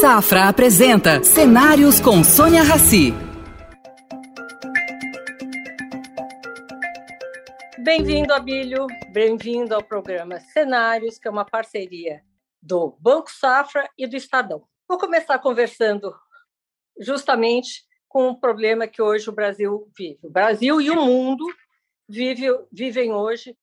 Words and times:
Safra 0.00 0.48
apresenta 0.48 1.22
Cenários 1.22 2.00
com 2.00 2.24
Sônia 2.24 2.62
Rassi. 2.62 3.12
Bem-vindo, 7.78 8.32
Abílio. 8.32 8.86
Bem-vindo 9.12 9.74
ao 9.74 9.84
programa 9.84 10.40
Cenários, 10.40 11.18
que 11.18 11.28
é 11.28 11.30
uma 11.30 11.44
parceria 11.44 12.22
do 12.62 12.96
Banco 12.98 13.30
Safra 13.30 13.90
e 13.98 14.06
do 14.06 14.16
Estadão. 14.16 14.64
Vou 14.88 14.96
começar 14.96 15.38
conversando 15.38 16.14
justamente 16.98 17.84
com 18.08 18.30
o 18.30 18.40
problema 18.40 18.86
que 18.86 19.02
hoje 19.02 19.28
o 19.28 19.34
Brasil 19.34 19.86
vive. 19.94 20.20
O 20.22 20.30
Brasil 20.30 20.80
e 20.80 20.88
o 20.88 20.96
mundo 20.96 21.44
vive, 22.08 22.46
vivem 22.72 23.12
hoje 23.12 23.54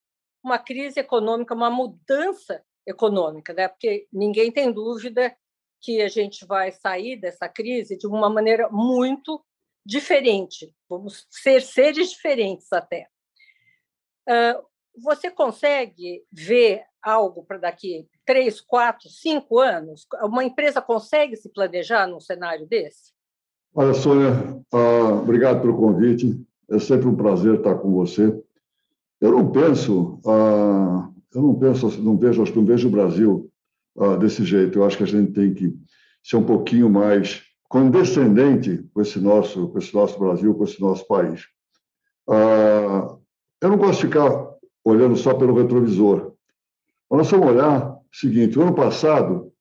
uma 0.44 0.60
crise 0.60 1.00
econômica, 1.00 1.56
uma 1.56 1.72
mudança 1.72 2.64
econômica, 2.86 3.54
né? 3.56 3.68
porque 3.68 4.08
ninguém 4.14 4.52
tem 4.52 4.72
dúvida 4.72 5.36
que 5.82 6.02
a 6.02 6.08
gente 6.08 6.46
vai 6.46 6.72
sair 6.72 7.18
dessa 7.20 7.48
crise 7.48 7.98
de 7.98 8.08
uma 8.08 8.30
maneira 8.30 8.70
muito 8.70 9.44
diferente. 9.86 10.74
Vamos 10.90 11.26
ser 11.30 11.62
seres 11.62 12.10
diferentes 12.10 12.72
até. 12.74 13.08
Você 15.04 15.30
consegue 15.30 16.24
ver 16.32 16.84
algo 17.04 17.44
para 17.44 17.58
daqui 17.58 18.08
três, 18.26 18.60
quatro, 18.60 19.08
cinco 19.10 19.60
anos? 19.60 20.06
Uma 20.24 20.44
empresa 20.44 20.82
consegue 20.82 21.38
se 21.38 21.50
planejar 21.50 22.08
num 22.08 22.20
cenário 22.20 22.66
desse? 22.68 23.14
Olha, 23.74 23.94
Sônia, 23.94 24.32
uh, 24.74 25.22
obrigado 25.22 25.62
pelo 25.62 25.78
convite. 25.78 26.44
É 26.70 26.80
sempre 26.80 27.08
um 27.08 27.16
prazer 27.16 27.56
estar 27.56 27.76
com 27.76 27.92
você. 27.92 28.44
Eu 29.22 29.32
não 29.32 29.52
penso, 29.52 30.20
uh, 30.26 31.14
eu 31.34 31.42
não 31.42 31.56
penso, 31.56 32.02
não 32.02 32.18
vejo, 32.18 32.42
acho 32.42 32.52
que 32.52 32.58
não 32.58 32.66
vejo 32.66 32.88
o 32.88 32.92
Brasil 32.92 33.47
uh, 33.98 34.18
desse 34.18 34.44
jeito. 34.46 34.80
Eu 34.80 34.86
acho 34.86 34.98
que 34.98 35.04
a 35.04 35.08
gente 35.08 35.34
tem 35.34 35.54
que 35.54 35.76
ser 36.24 36.38
um 36.38 36.46
pouquinho 36.46 36.90
mais 36.90 37.44
condescendente 37.68 38.86
com 38.94 39.02
esse 39.02 39.20
nosso, 39.20 39.68
com 39.70 39.78
esse 39.78 39.94
nosso 39.94 40.18
Brasil, 40.18 40.54
com 40.56 40.64
esse 40.64 40.80
nosso 40.80 41.06
país. 41.08 41.46
eu 43.62 43.70
não 43.70 43.78
gosto 43.78 44.02
de 44.02 44.08
ficar 44.08 44.48
olhando 44.86 45.16
só 45.18 45.34
pelo 45.34 45.54
retrovisor. 45.54 46.34
Mas 47.10 47.18
nós 47.20 47.32
vamos 47.32 47.48
olhar 47.48 47.92
o 47.92 48.02
seguinte: 48.14 48.58
o 48.58 48.62
ano 48.62 48.74
passado 48.74 49.52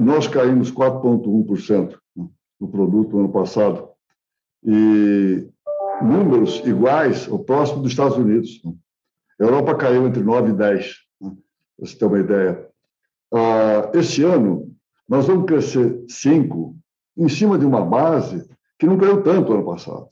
nós 0.00 0.26
caímos 0.26 0.72
4,1% 0.72 1.96
do 2.60 2.68
produto 2.68 3.12
no 3.12 3.20
ano 3.20 3.32
passado. 3.32 3.88
E 4.64 5.48
números 6.02 6.60
iguais 6.66 7.28
ou 7.28 7.38
próximo 7.38 7.82
dos 7.82 7.92
Estados 7.92 8.16
Unidos. 8.16 8.60
A 9.40 9.44
Europa 9.44 9.74
caiu 9.74 10.06
entre 10.06 10.22
9 10.22 10.50
e 10.50 10.54
10, 10.54 10.94
né? 11.20 11.32
para 11.76 11.86
você 11.86 11.98
ter 11.98 12.04
uma 12.04 12.20
ideia. 12.20 12.68
Ah, 13.32 13.90
esse 13.94 14.22
ano, 14.22 14.74
nós 15.08 15.26
vamos 15.26 15.46
crescer 15.46 16.04
5 16.08 16.76
em 17.16 17.28
cima 17.28 17.58
de 17.58 17.64
uma 17.64 17.84
base 17.84 18.48
que 18.78 18.86
não 18.86 18.98
caiu 18.98 19.22
tanto 19.22 19.52
ano 19.52 19.64
passado. 19.64 20.08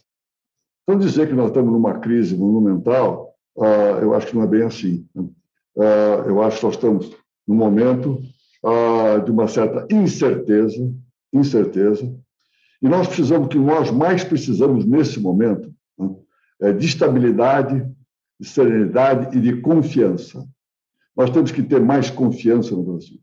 Então, 0.83 0.99
dizer 0.99 1.29
que 1.29 1.35
nós 1.35 1.49
estamos 1.49 1.73
numa 1.73 1.99
crise 1.99 2.37
monumental, 2.37 3.35
ah, 3.59 3.99
eu 4.01 4.15
acho 4.15 4.29
que 4.29 4.37
não 4.37 4.43
é 4.43 4.47
bem 4.47 4.63
assim. 4.63 5.07
Né? 5.15 5.29
Ah, 5.79 6.25
eu 6.27 6.43
acho 6.43 6.59
que 6.59 6.65
nós 6.67 6.75
estamos 6.75 7.17
num 7.47 7.57
momento 7.57 8.21
de 9.25 9.31
uma 9.33 9.49
certa 9.49 9.93
incerteza, 9.93 10.89
incerteza, 11.33 12.15
e 12.81 12.89
nós 12.89 13.07
precisamos, 13.07 13.47
o 13.47 13.49
que 13.49 13.59
nós 13.59 13.91
mais 13.91 14.25
precisamos 14.25 14.85
nesse 14.85 15.21
momento, 15.21 15.73
né, 15.99 16.11
é 16.61 16.73
de 16.73 16.87
estabilidade, 16.87 17.85
de 18.41 18.49
serenidade 18.49 19.37
e 19.37 19.41
de 19.41 19.61
confiança. 19.61 20.45
Nós 21.17 21.31
temos 21.31 21.51
que 21.53 21.63
ter 21.63 21.81
mais 21.81 22.11
confiança 22.11 22.75
no 22.75 22.83
Brasil. 22.83 23.19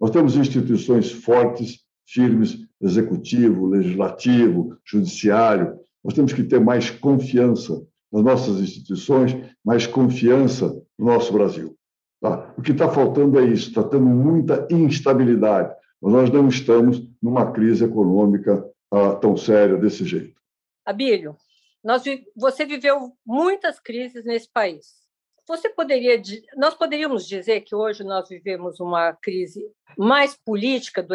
Nós 0.00 0.10
temos 0.10 0.36
instituições 0.36 1.10
fortes, 1.10 1.80
firmes, 2.06 2.66
executivo, 2.80 3.66
legislativo, 3.66 4.76
judiciário. 4.84 5.78
Nós 6.04 6.14
temos 6.14 6.32
que 6.32 6.44
ter 6.44 6.60
mais 6.60 6.90
confiança 6.90 7.84
nas 8.12 8.22
nossas 8.22 8.60
instituições, 8.60 9.36
mais 9.64 9.86
confiança 9.86 10.68
no 10.98 11.06
nosso 11.06 11.32
Brasil. 11.32 11.76
Tá? 12.20 12.54
O 12.56 12.62
que 12.62 12.72
está 12.72 12.88
faltando 12.88 13.38
é 13.38 13.44
isso, 13.44 13.68
está 13.68 13.82
tendo 13.82 14.06
muita 14.06 14.66
instabilidade 14.70 15.74
mas 16.00 16.12
nós 16.12 16.30
não 16.30 16.48
estamos 16.48 17.02
numa 17.22 17.52
crise 17.52 17.84
econômica 17.84 18.68
ah, 18.92 19.14
tão 19.16 19.36
séria 19.36 19.76
desse 19.76 20.04
jeito. 20.04 20.40
Abílio, 20.84 21.36
nós, 21.82 22.02
você 22.36 22.64
viveu 22.64 23.12
muitas 23.24 23.80
crises 23.80 24.24
nesse 24.24 24.48
país. 24.48 25.05
Você 25.48 25.68
poderia, 25.68 26.20
nós 26.56 26.74
poderíamos 26.74 27.26
dizer 27.26 27.60
que 27.60 27.74
hoje 27.74 28.02
nós 28.02 28.28
vivemos 28.28 28.80
uma 28.80 29.12
crise 29.12 29.64
mais 29.96 30.36
política 30.36 31.02
do, 31.02 31.14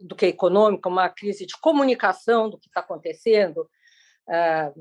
do 0.00 0.14
que 0.14 0.26
econômica, 0.26 0.88
uma 0.88 1.08
crise 1.08 1.44
de 1.44 1.58
comunicação 1.60 2.48
do 2.48 2.58
que 2.58 2.68
está 2.68 2.80
acontecendo. 2.80 3.68
Ah, 4.28 4.72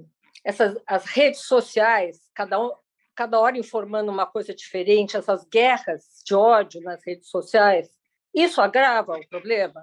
essas 0.44 0.78
as 0.86 1.06
redes 1.06 1.42
sociais, 1.42 2.20
cada 2.36 2.60
um, 2.60 2.72
cada 3.16 3.40
hora 3.40 3.58
informando 3.58 4.12
uma 4.12 4.26
coisa 4.26 4.54
diferente, 4.54 5.18
essas 5.18 5.46
guerras 5.46 6.04
de 6.26 6.36
ódio 6.36 6.82
nas 6.82 7.02
redes 7.06 7.30
sociais, 7.30 7.90
isso 8.34 8.62
agrava 8.62 9.14
o 9.14 9.28
problema? 9.30 9.82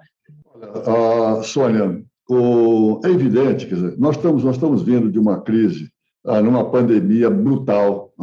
Uh, 0.55 1.43
Sônia, 1.43 2.03
o, 2.29 2.99
é 3.03 3.09
evidente, 3.09 3.65
quer 3.65 3.75
dizer, 3.75 3.97
nós 3.97 4.15
estamos, 4.15 4.43
nós 4.43 4.55
estamos 4.55 4.83
vindo 4.83 5.11
de 5.11 5.17
uma 5.17 5.41
crise, 5.41 5.89
uh, 6.25 6.41
numa 6.41 6.69
pandemia 6.69 7.29
brutal, 7.29 8.13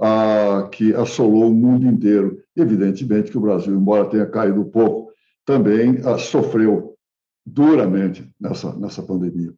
uh, 0.00 0.68
que 0.70 0.94
assolou 0.94 1.50
o 1.50 1.54
mundo 1.54 1.86
inteiro. 1.86 2.38
Evidentemente 2.56 3.30
que 3.30 3.38
o 3.38 3.40
Brasil, 3.40 3.74
embora 3.74 4.08
tenha 4.08 4.26
caído 4.26 4.64
pouco, 4.64 5.12
também 5.44 6.00
sofreu 6.18 6.94
duramente 7.44 8.28
nessa, 8.40 8.74
nessa 8.76 9.02
pandemia. 9.02 9.52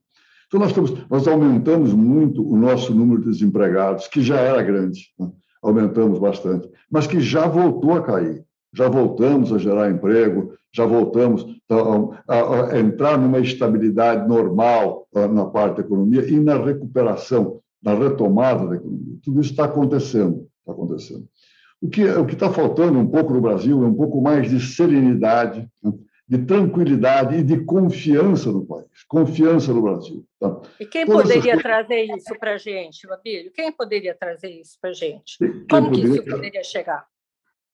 Então, 0.47 0.61
nós, 0.61 0.69
estamos, 0.69 0.95
nós 1.09 1.27
aumentamos 1.27 1.95
muito 1.95 2.47
o 2.47 2.57
nosso 2.57 2.95
número 2.95 3.23
de 3.23 3.31
desempregados, 3.31 4.07
que 4.07 4.23
já 4.23 4.39
era 4.39 4.63
grande, 4.63 5.09
né? 5.19 5.31
aumentamos 5.63 6.19
bastante, 6.19 6.69
mas 6.91 7.07
que 7.07 7.21
já 7.21 7.47
voltou 7.47 7.95
a 7.95 8.03
cair 8.03 8.45
já 8.73 8.89
voltamos 8.89 9.53
a 9.53 9.59
gerar 9.59 9.91
emprego, 9.91 10.55
já 10.73 10.87
voltamos 10.87 11.47
a, 12.27 12.73
a 12.73 12.81
entrar 12.81 13.19
numa 13.19 13.39
estabilidade 13.39 14.27
normal 14.27 15.07
na 15.15 15.45
parte 15.45 15.77
da 15.77 15.83
economia 15.83 16.27
e 16.27 16.41
na 16.41 16.57
recuperação, 16.57 17.61
na 17.83 17.95
retomada 17.95 18.67
da 18.67 18.77
economia. 18.77 19.19
Tudo 19.23 19.41
isso 19.41 19.51
está 19.51 19.65
acontecendo, 19.65 20.49
está 20.61 20.73
acontecendo. 20.73 21.29
O 21.81 21.89
que 21.89 22.05
o 22.05 22.25
que 22.25 22.35
está 22.35 22.53
faltando 22.53 22.99
um 22.99 23.09
pouco 23.09 23.35
no 23.35 23.41
Brasil 23.41 23.83
é 23.83 23.87
um 23.87 23.95
pouco 23.95 24.21
mais 24.21 24.49
de 24.49 24.61
serenidade, 24.61 25.69
né? 25.83 25.93
de 26.29 26.39
tranquilidade 26.47 27.37
e 27.37 27.43
de 27.43 27.65
confiança 27.65 28.51
no 28.51 28.65
país, 28.65 28.87
confiança 29.09 29.73
no 29.73 29.83
Brasil. 29.83 30.25
Tá? 30.39 30.63
E 30.81 30.87
quem 30.87 31.05
Todas 31.05 31.23
poderia 31.25 31.53
essas... 31.53 31.63
trazer 31.63 32.05
isso 32.05 32.39
para 32.39 32.55
a 32.55 32.57
gente, 32.57 33.13
Abílio? 33.13 33.53
Quem 33.53 33.73
poderia 33.73 34.15
trazer 34.15 34.49
isso 34.49 34.79
para 34.81 34.91
a 34.91 34.95
gente? 34.95 35.37
Como 35.69 35.91
poderia... 35.91 36.11
que 36.11 36.21
isso 36.21 36.25
poderia 36.25 36.65
chegar? 36.65 37.07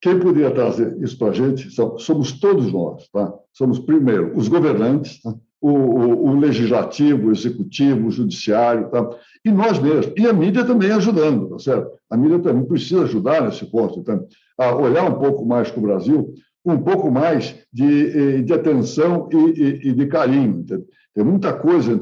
Quem 0.00 0.18
poderia 0.18 0.50
trazer 0.50 0.96
isso 1.02 1.18
para 1.18 1.28
a 1.28 1.32
gente 1.32 1.70
somos 1.98 2.32
todos 2.40 2.72
nós, 2.72 3.08
tá? 3.10 3.32
Somos, 3.52 3.78
primeiro, 3.80 4.36
os 4.36 4.48
governantes, 4.48 5.20
tá? 5.20 5.34
O, 5.60 5.70
o, 5.70 6.28
o, 6.28 6.38
legislativo, 6.38 7.28
o 7.28 7.32
executivo, 7.32 8.08
o 8.08 8.10
judiciário, 8.10 8.88
tá? 8.90 9.08
e 9.44 9.50
nós 9.50 9.78
mesmos. 9.78 10.12
E 10.16 10.26
a 10.26 10.32
mídia 10.32 10.64
também 10.64 10.90
ajudando, 10.92 11.48
tá 11.48 11.58
certo? 11.58 11.90
A 12.10 12.16
mídia 12.16 12.38
também 12.38 12.64
precisa 12.64 13.02
ajudar 13.02 13.42
nesse 13.42 13.66
ponto, 13.66 14.02
tá? 14.02 14.18
a 14.58 14.74
olhar 14.74 15.04
um 15.04 15.18
pouco 15.18 15.44
mais 15.44 15.70
para 15.70 15.80
o 15.80 15.82
Brasil, 15.82 16.34
um 16.64 16.78
pouco 16.78 17.10
mais 17.10 17.56
de, 17.72 18.42
de 18.42 18.52
atenção 18.52 19.28
e, 19.32 19.36
e, 19.36 19.88
e 19.88 19.92
de 19.92 20.06
carinho. 20.06 20.64
Tem 21.14 21.24
muita 21.24 21.52
coisa. 21.52 21.96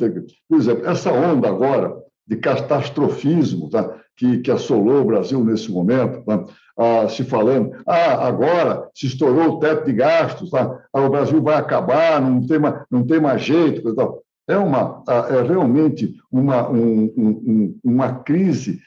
Por 0.48 0.58
exemplo, 0.58 0.86
essa 0.86 1.12
onda 1.12 1.48
agora 1.48 1.94
de 2.26 2.36
catastrofismo 2.36 3.70
tá? 3.70 4.00
Que, 4.16 4.38
que 4.38 4.50
assolou 4.50 5.02
o 5.02 5.04
Brasil 5.04 5.44
nesse 5.44 5.70
momento, 5.70 6.22
tá? 6.24 6.44
ah, 6.78 7.08
se 7.08 7.24
falando, 7.24 7.72
ah, 7.86 8.26
agora 8.26 8.88
se 8.94 9.06
estourou 9.06 9.54
o 9.54 9.58
teto 9.58 9.86
de 9.86 9.92
gastos, 9.92 10.50
tá? 10.50 10.78
ah, 10.92 11.00
o 11.00 11.10
Brasil 11.10 11.42
vai 11.42 11.56
acabar, 11.56 12.20
não 12.20 12.46
tem 12.46 12.58
mais, 12.58 12.82
não 12.90 13.04
tem 13.04 13.20
mais 13.20 13.42
jeito. 13.42 13.94
Tal. 13.94 14.22
É, 14.48 14.56
uma, 14.56 15.02
é 15.28 15.42
realmente 15.42 16.14
uma, 16.30 16.70
um, 16.70 17.12
um, 17.16 17.78
uma 17.82 18.14
crise 18.20 18.80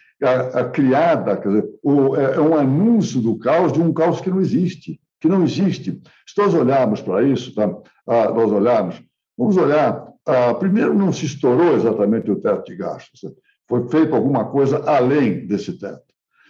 criada, 0.74 1.38
quer 1.38 1.50
dizer, 1.50 1.69
é, 2.18 2.36
é 2.36 2.42
um 2.42 2.56
anúncio 2.56 3.21
do 3.21 3.38
caos 3.38 3.71
de 3.71 3.81
um 3.81 3.94
caos 3.94 4.21
que 4.21 4.30
não 4.30 4.39
existe, 4.39 5.00
que 5.19 5.27
não 5.27 5.44
existe. 5.44 6.01
Se 6.25 6.38
nós 6.38 6.53
olharmos 6.53 7.01
para 7.01 7.24
isso, 7.24 7.53
tá? 7.53 7.69
Ah, 8.07 8.30
nós 8.31 8.51
olharmos, 8.51 9.01
vamos 9.38 9.57
olhar 9.57 10.09
ah, 10.30 10.53
primeiro, 10.53 10.94
não 10.94 11.12
se 11.12 11.25
estourou 11.25 11.75
exatamente 11.75 12.30
o 12.30 12.36
teto 12.36 12.65
de 12.65 12.75
gastos, 12.75 13.21
foi 13.69 13.88
feito 13.88 14.16
alguma 14.16 14.45
coisa 14.45 14.83
além 14.89 15.45
desse 15.45 15.74
teto. 15.74 16.01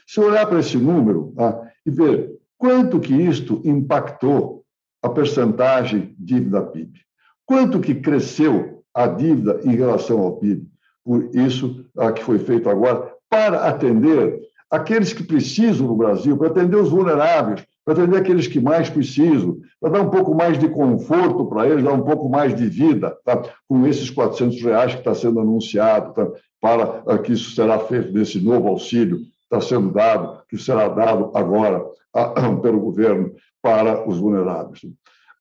Se 0.07 0.19
olhar 0.21 0.47
para 0.47 0.59
esse 0.59 0.77
número 0.77 1.33
tá, 1.35 1.69
e 1.85 1.91
ver 1.91 2.31
quanto 2.57 2.99
que 2.99 3.13
isto 3.13 3.61
impactou 3.65 4.63
a 5.03 5.09
percentagem 5.09 6.15
dívida 6.17 6.61
PIB, 6.61 6.99
quanto 7.45 7.79
que 7.79 7.93
cresceu 7.93 8.83
a 8.93 9.05
dívida 9.05 9.59
em 9.63 9.75
relação 9.75 10.19
ao 10.19 10.37
PIB, 10.37 10.67
por 11.03 11.29
isso 11.35 11.85
que 12.15 12.23
foi 12.23 12.39
feito 12.39 12.69
agora, 12.69 13.13
para 13.29 13.67
atender 13.67 14.39
aqueles 14.69 15.13
que 15.13 15.23
precisam 15.23 15.87
no 15.87 15.95
Brasil, 15.95 16.37
para 16.37 16.47
atender 16.47 16.75
os 16.75 16.89
vulneráveis, 16.89 17.65
para 17.83 17.93
atender 17.93 18.17
aqueles 18.17 18.47
que 18.47 18.59
mais 18.59 18.89
precisam, 18.89 19.57
para 19.79 19.91
dar 19.91 20.01
um 20.01 20.09
pouco 20.09 20.35
mais 20.35 20.59
de 20.59 20.69
conforto 20.69 21.45
para 21.45 21.67
eles, 21.67 21.83
dar 21.83 21.93
um 21.93 22.03
pouco 22.03 22.29
mais 22.29 22.55
de 22.55 22.67
vida, 22.67 23.17
tá? 23.25 23.41
com 23.67 23.87
esses 23.87 24.09
400 24.09 24.61
reais 24.61 24.93
que 24.93 24.99
está 24.99 25.15
sendo 25.15 25.39
anunciado, 25.39 26.13
tá? 26.13 26.27
Para 26.61 27.03
ah, 27.07 27.17
que 27.17 27.33
isso 27.33 27.55
será 27.55 27.79
feito 27.79 28.11
nesse 28.11 28.39
novo 28.39 28.67
auxílio 28.67 29.19
está 29.43 29.59
sendo 29.59 29.91
dado, 29.91 30.43
que 30.47 30.57
será 30.57 30.87
dado 30.87 31.31
agora 31.33 31.83
ah, 32.13 32.33
pelo 32.61 32.79
governo 32.79 33.33
para 33.61 34.07
os 34.07 34.17
vulneráveis. 34.17 34.81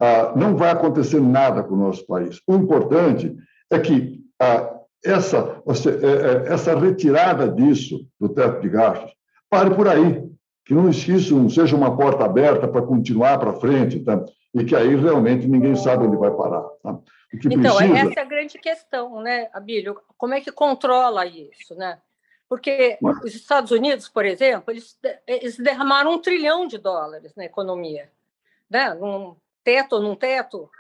Ah, 0.01 0.33
não 0.35 0.57
vai 0.57 0.71
acontecer 0.71 1.21
nada 1.21 1.63
com 1.63 1.75
o 1.75 1.79
nosso 1.79 2.07
país. 2.07 2.41
O 2.47 2.55
importante 2.55 3.37
é 3.71 3.79
que 3.79 4.21
ah, 4.41 4.75
essa, 5.05 5.63
é, 5.67 6.51
é, 6.51 6.53
essa 6.53 6.77
retirada 6.79 7.49
disso, 7.49 8.07
do 8.19 8.29
teto 8.29 8.61
de 8.61 8.69
gastos, 8.69 9.13
pare 9.49 9.75
por 9.75 9.87
aí, 9.87 10.27
que 10.65 10.75
não 10.75 10.91
isso 10.91 11.37
não 11.37 11.49
seja 11.49 11.77
uma 11.77 11.97
porta 11.97 12.25
aberta 12.25 12.67
para 12.67 12.83
continuar 12.83 13.39
para 13.39 13.55
frente, 13.55 14.01
tá? 14.01 14.23
e 14.55 14.65
que 14.65 14.75
aí 14.75 14.95
realmente 14.97 15.47
ninguém 15.47 15.77
sabe 15.77 16.05
onde 16.05 16.17
vai 16.17 16.31
parar. 16.31 16.65
Tá? 16.83 16.99
Então, 17.33 17.77
precisa... 17.77 17.99
essa 17.99 18.21
é 18.21 18.23
a 18.23 18.27
grande 18.27 18.59
questão, 18.59 19.21
né, 19.21 19.49
Abílio? 19.53 20.01
Como 20.17 20.35
é 20.35 20.41
que 20.41 20.51
controla 20.51 21.27
isso, 21.27 21.75
né? 21.75 22.01
Porque 22.49 22.97
Mas... 23.01 23.23
os 23.23 23.35
Estados 23.35 23.71
Unidos, 23.71 24.09
por 24.09 24.25
exemplo, 24.25 24.73
eles, 24.73 24.99
eles 25.27 25.59
derramaram 25.59 26.15
um 26.15 26.19
trilhão 26.19 26.67
de 26.67 26.79
dólares 26.79 27.35
na 27.37 27.45
economia, 27.45 28.11
né? 28.71 28.95
num 28.95 29.37
teto 29.63 30.01
num 30.01 30.17
teto. 30.17 30.71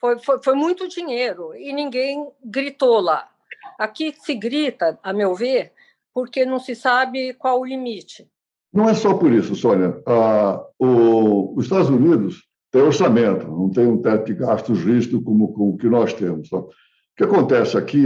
Foi, 0.00 0.18
foi, 0.18 0.42
foi 0.42 0.54
muito 0.54 0.88
dinheiro 0.88 1.54
e 1.54 1.72
ninguém 1.72 2.28
gritou 2.44 3.00
lá. 3.00 3.30
Aqui 3.78 4.12
se 4.18 4.34
grita, 4.34 4.98
a 5.02 5.12
meu 5.12 5.34
ver, 5.36 5.72
porque 6.12 6.44
não 6.44 6.58
se 6.58 6.74
sabe 6.74 7.34
qual 7.34 7.60
o 7.60 7.64
limite. 7.64 8.28
Não 8.72 8.88
é 8.88 8.94
só 8.94 9.14
por 9.14 9.32
isso, 9.32 9.54
Sônia. 9.54 10.02
Ah, 10.04 10.64
o, 10.78 11.56
os 11.56 11.64
Estados 11.64 11.88
Unidos 11.88 12.47
têm 12.70 12.82
orçamento, 12.82 13.46
não 13.46 13.70
tem 13.70 13.86
um 13.86 14.00
teto 14.00 14.26
de 14.26 14.34
gastos 14.34 14.82
rígido 14.82 15.22
como, 15.22 15.52
como 15.52 15.70
o 15.70 15.76
que 15.76 15.88
nós 15.88 16.12
temos. 16.12 16.48
Tá? 16.48 16.58
O 16.58 16.70
que 17.16 17.24
acontece 17.24 17.76
aqui 17.76 18.04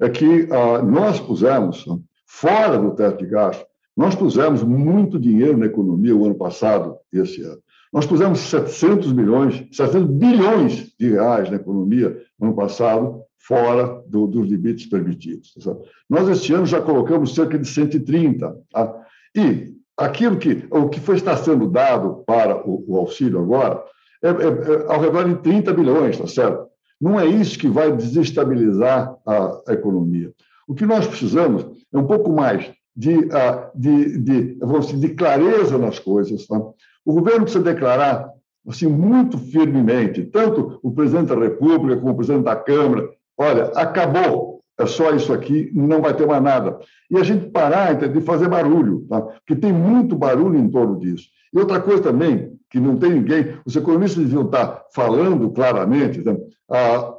é 0.00 0.08
que 0.08 0.48
ah, 0.50 0.82
nós 0.82 1.20
pusemos 1.20 1.84
fora 2.26 2.78
do 2.78 2.94
teto 2.94 3.18
de 3.24 3.30
gastos. 3.30 3.66
Nós 3.96 4.14
pusemos 4.14 4.62
muito 4.62 5.18
dinheiro 5.18 5.58
na 5.58 5.66
economia 5.66 6.16
o 6.16 6.24
ano 6.24 6.34
passado 6.34 6.96
e 7.12 7.18
esse 7.18 7.42
ano. 7.42 7.58
Nós 7.92 8.06
pusemos 8.06 8.38
700 8.38 9.12
milhões, 9.12 9.66
700 9.72 10.08
bilhões 10.10 10.92
de 10.98 11.10
reais 11.10 11.50
na 11.50 11.56
economia 11.56 12.16
no 12.38 12.48
ano 12.48 12.56
passado, 12.56 13.22
fora 13.38 14.02
do, 14.06 14.26
dos 14.26 14.48
limites 14.48 14.86
permitidos. 14.86 15.52
Tá 15.64 15.74
Nós, 16.08 16.28
este 16.28 16.52
ano, 16.52 16.66
já 16.66 16.80
colocamos 16.80 17.34
cerca 17.34 17.58
de 17.58 17.66
130. 17.66 18.56
Tá? 18.70 19.06
E 19.34 19.74
aquilo 19.96 20.36
que, 20.36 20.66
o 20.70 20.88
que 20.88 21.00
foi, 21.00 21.16
está 21.16 21.36
sendo 21.36 21.68
dado 21.68 22.22
para 22.24 22.56
o, 22.66 22.84
o 22.86 22.96
auxílio 22.96 23.40
agora 23.40 23.82
é, 24.22 24.28
é, 24.28 24.32
é, 24.32 24.92
ao 24.92 25.00
redor 25.00 25.28
de 25.28 25.36
30 25.36 25.72
bilhões, 25.72 26.18
tá 26.18 26.26
certo? 26.26 26.66
Não 27.00 27.18
é 27.18 27.26
isso 27.26 27.58
que 27.58 27.68
vai 27.68 27.90
desestabilizar 27.90 29.16
a, 29.26 29.60
a 29.68 29.72
economia. 29.72 30.32
O 30.68 30.74
que 30.74 30.84
nós 30.84 31.06
precisamos 31.06 31.66
é 31.92 31.98
um 31.98 32.06
pouco 32.06 32.30
mais 32.30 32.70
de, 32.94 33.28
ah, 33.32 33.70
de, 33.74 34.18
de, 34.18 34.58
vamos 34.60 34.88
dizer, 34.88 35.08
de 35.08 35.14
clareza 35.14 35.78
nas 35.78 35.98
coisas. 35.98 36.46
Tá? 36.46 36.58
O 37.04 37.14
governo 37.14 37.44
precisa 37.44 37.64
declarar 37.64 38.30
assim, 38.68 38.86
muito 38.86 39.38
firmemente, 39.38 40.22
tanto 40.24 40.78
o 40.82 40.92
presidente 40.92 41.28
da 41.28 41.40
República 41.40 41.96
como 41.98 42.12
o 42.12 42.16
presidente 42.16 42.44
da 42.44 42.56
Câmara, 42.56 43.08
olha, 43.38 43.64
acabou, 43.74 44.60
é 44.78 44.86
só 44.86 45.10
isso 45.14 45.32
aqui, 45.32 45.70
não 45.74 46.00
vai 46.00 46.14
ter 46.14 46.26
mais 46.26 46.42
nada. 46.42 46.78
E 47.10 47.16
a 47.16 47.22
gente 47.22 47.50
parar 47.50 47.94
de 47.94 48.20
fazer 48.20 48.48
barulho, 48.48 49.06
tá? 49.08 49.20
porque 49.20 49.56
tem 49.56 49.72
muito 49.72 50.16
barulho 50.16 50.58
em 50.58 50.68
torno 50.68 50.98
disso. 50.98 51.28
E 51.52 51.58
outra 51.58 51.80
coisa 51.80 52.02
também, 52.02 52.58
que 52.70 52.78
não 52.78 52.96
tem 52.96 53.12
ninguém, 53.12 53.58
os 53.64 53.74
economistas 53.74 54.22
deviam 54.24 54.46
estar 54.46 54.84
falando 54.94 55.50
claramente, 55.50 56.22
tá? 56.22 56.36
ah, 56.70 57.14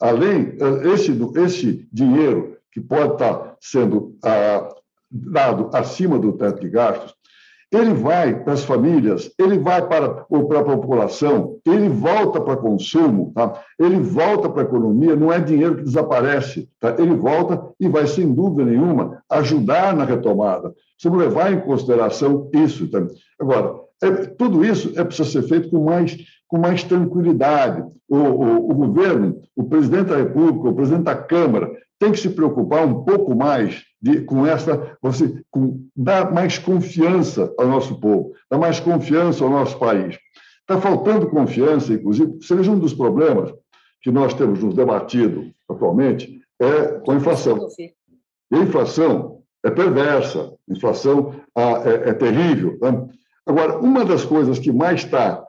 além, 0.00 0.56
ah, 0.60 0.88
esse, 0.92 1.16
esse 1.36 1.88
dinheiro 1.92 2.56
que 2.72 2.80
pode 2.80 3.12
estar 3.12 3.56
sendo 3.60 4.16
ah, 4.24 4.68
dado 5.10 5.70
acima 5.72 6.18
do 6.18 6.32
teto 6.32 6.60
de 6.60 6.68
gastos, 6.68 7.14
ele 7.72 7.94
vai 7.94 8.42
para 8.42 8.52
as 8.52 8.64
famílias, 8.64 9.30
ele 9.38 9.58
vai 9.58 9.86
para, 9.86 10.24
ou 10.30 10.46
para 10.46 10.60
a 10.60 10.64
população, 10.64 11.56
ele 11.66 11.88
volta 11.88 12.40
para 12.40 12.56
consumo, 12.56 13.32
tá? 13.34 13.60
ele 13.78 13.98
volta 13.98 14.48
para 14.48 14.62
a 14.62 14.64
economia, 14.64 15.16
não 15.16 15.32
é 15.32 15.40
dinheiro 15.40 15.76
que 15.76 15.82
desaparece, 15.82 16.68
tá? 16.80 16.94
ele 16.98 17.14
volta 17.14 17.60
e 17.80 17.88
vai, 17.88 18.06
sem 18.06 18.32
dúvida 18.32 18.70
nenhuma, 18.70 19.22
ajudar 19.30 19.94
na 19.96 20.04
retomada. 20.04 20.72
Precisamos 20.94 21.24
levar 21.24 21.52
em 21.52 21.60
consideração 21.60 22.48
isso. 22.52 22.88
Tá? 22.88 23.04
Agora, 23.40 23.74
é, 24.02 24.10
tudo 24.10 24.64
isso 24.64 24.92
é 24.98 25.04
precisa 25.04 25.28
ser 25.28 25.42
feito 25.42 25.70
com 25.70 25.84
mais, 25.84 26.16
com 26.46 26.58
mais 26.58 26.84
tranquilidade. 26.84 27.82
O, 28.08 28.16
o, 28.16 28.70
o 28.70 28.74
governo, 28.74 29.40
o 29.56 29.64
presidente 29.64 30.10
da 30.10 30.16
República, 30.16 30.68
o 30.68 30.74
presidente 30.74 31.04
da 31.04 31.16
Câmara, 31.16 31.70
tem 31.98 32.12
que 32.12 32.20
se 32.20 32.30
preocupar 32.30 32.86
um 32.86 33.02
pouco 33.02 33.34
mais 33.34 33.82
de, 34.00 34.20
com 34.22 34.46
essa, 34.46 34.96
você, 35.02 35.42
com, 35.50 35.86
dar 35.96 36.32
mais 36.32 36.58
confiança 36.58 37.52
ao 37.58 37.66
nosso 37.66 37.98
povo, 38.00 38.32
dar 38.50 38.58
mais 38.58 38.80
confiança 38.80 39.44
ao 39.44 39.50
nosso 39.50 39.78
país. 39.78 40.18
Está 40.60 40.80
faltando 40.80 41.28
confiança, 41.28 41.92
inclusive, 41.92 42.38
seja 42.42 42.70
um 42.70 42.78
dos 42.78 42.92
problemas 42.92 43.52
que 44.02 44.10
nós 44.10 44.34
temos 44.34 44.62
nos 44.62 44.74
debatido 44.74 45.50
atualmente, 45.68 46.40
é 46.60 47.00
com 47.04 47.12
a 47.12 47.16
inflação. 47.16 47.68
E 47.78 48.54
a 48.54 48.58
inflação 48.58 49.42
é 49.64 49.70
perversa, 49.70 50.52
a 50.68 50.72
inflação 50.72 51.34
ah, 51.54 51.82
é, 51.84 52.10
é 52.10 52.12
terrível. 52.12 52.78
Né? 52.80 53.08
Agora, 53.46 53.78
uma 53.78 54.04
das 54.04 54.24
coisas 54.24 54.58
que 54.58 54.72
mais 54.72 55.04
está 55.04 55.44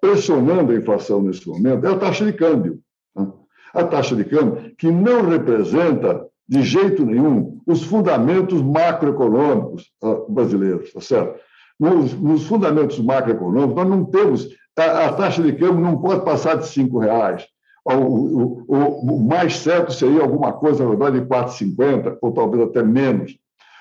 pressionando 0.00 0.72
a 0.72 0.76
inflação 0.76 1.22
nesse 1.22 1.46
momento 1.48 1.86
é 1.86 1.90
a 1.90 1.98
taxa 1.98 2.24
de 2.24 2.32
câmbio. 2.32 2.80
Né? 3.14 3.26
a 3.72 3.84
taxa 3.84 4.16
de 4.16 4.24
câmbio, 4.24 4.74
que 4.76 4.90
não 4.90 5.28
representa 5.28 6.26
de 6.50 6.62
jeito 6.64 7.06
nenhum 7.06 7.60
os 7.64 7.84
fundamentos 7.84 8.60
macroeconômicos 8.60 9.92
ah, 10.02 10.16
brasileiros, 10.28 10.92
tá 10.92 11.00
certo? 11.00 11.38
Nos, 11.78 12.12
nos 12.12 12.44
fundamentos 12.46 12.98
macroeconômicos, 12.98 13.76
nós 13.76 13.88
não 13.88 14.04
temos, 14.04 14.48
a, 14.76 15.06
a, 15.06 15.12
taxa 15.12 15.42
de 15.42 15.52
câmbio 15.52 15.80
não 15.80 15.98
pode 15.98 16.24
passar 16.24 16.56
de 16.56 16.66
cinco 16.66 16.98
reais. 16.98 17.46
O, 17.84 17.92
o, 17.94 18.64
o, 18.68 19.14
o 19.14 19.20
mais 19.20 19.56
certo 19.58 19.92
seria 19.92 20.20
alguma 20.20 20.52
coisa 20.52 20.82
ao 20.82 20.90
redor 20.90 21.12
de 21.12 21.20
4,50, 21.22 22.18
ou 22.20 22.32
talvez 22.32 22.64
até 22.64 22.82
menos. 22.82 23.38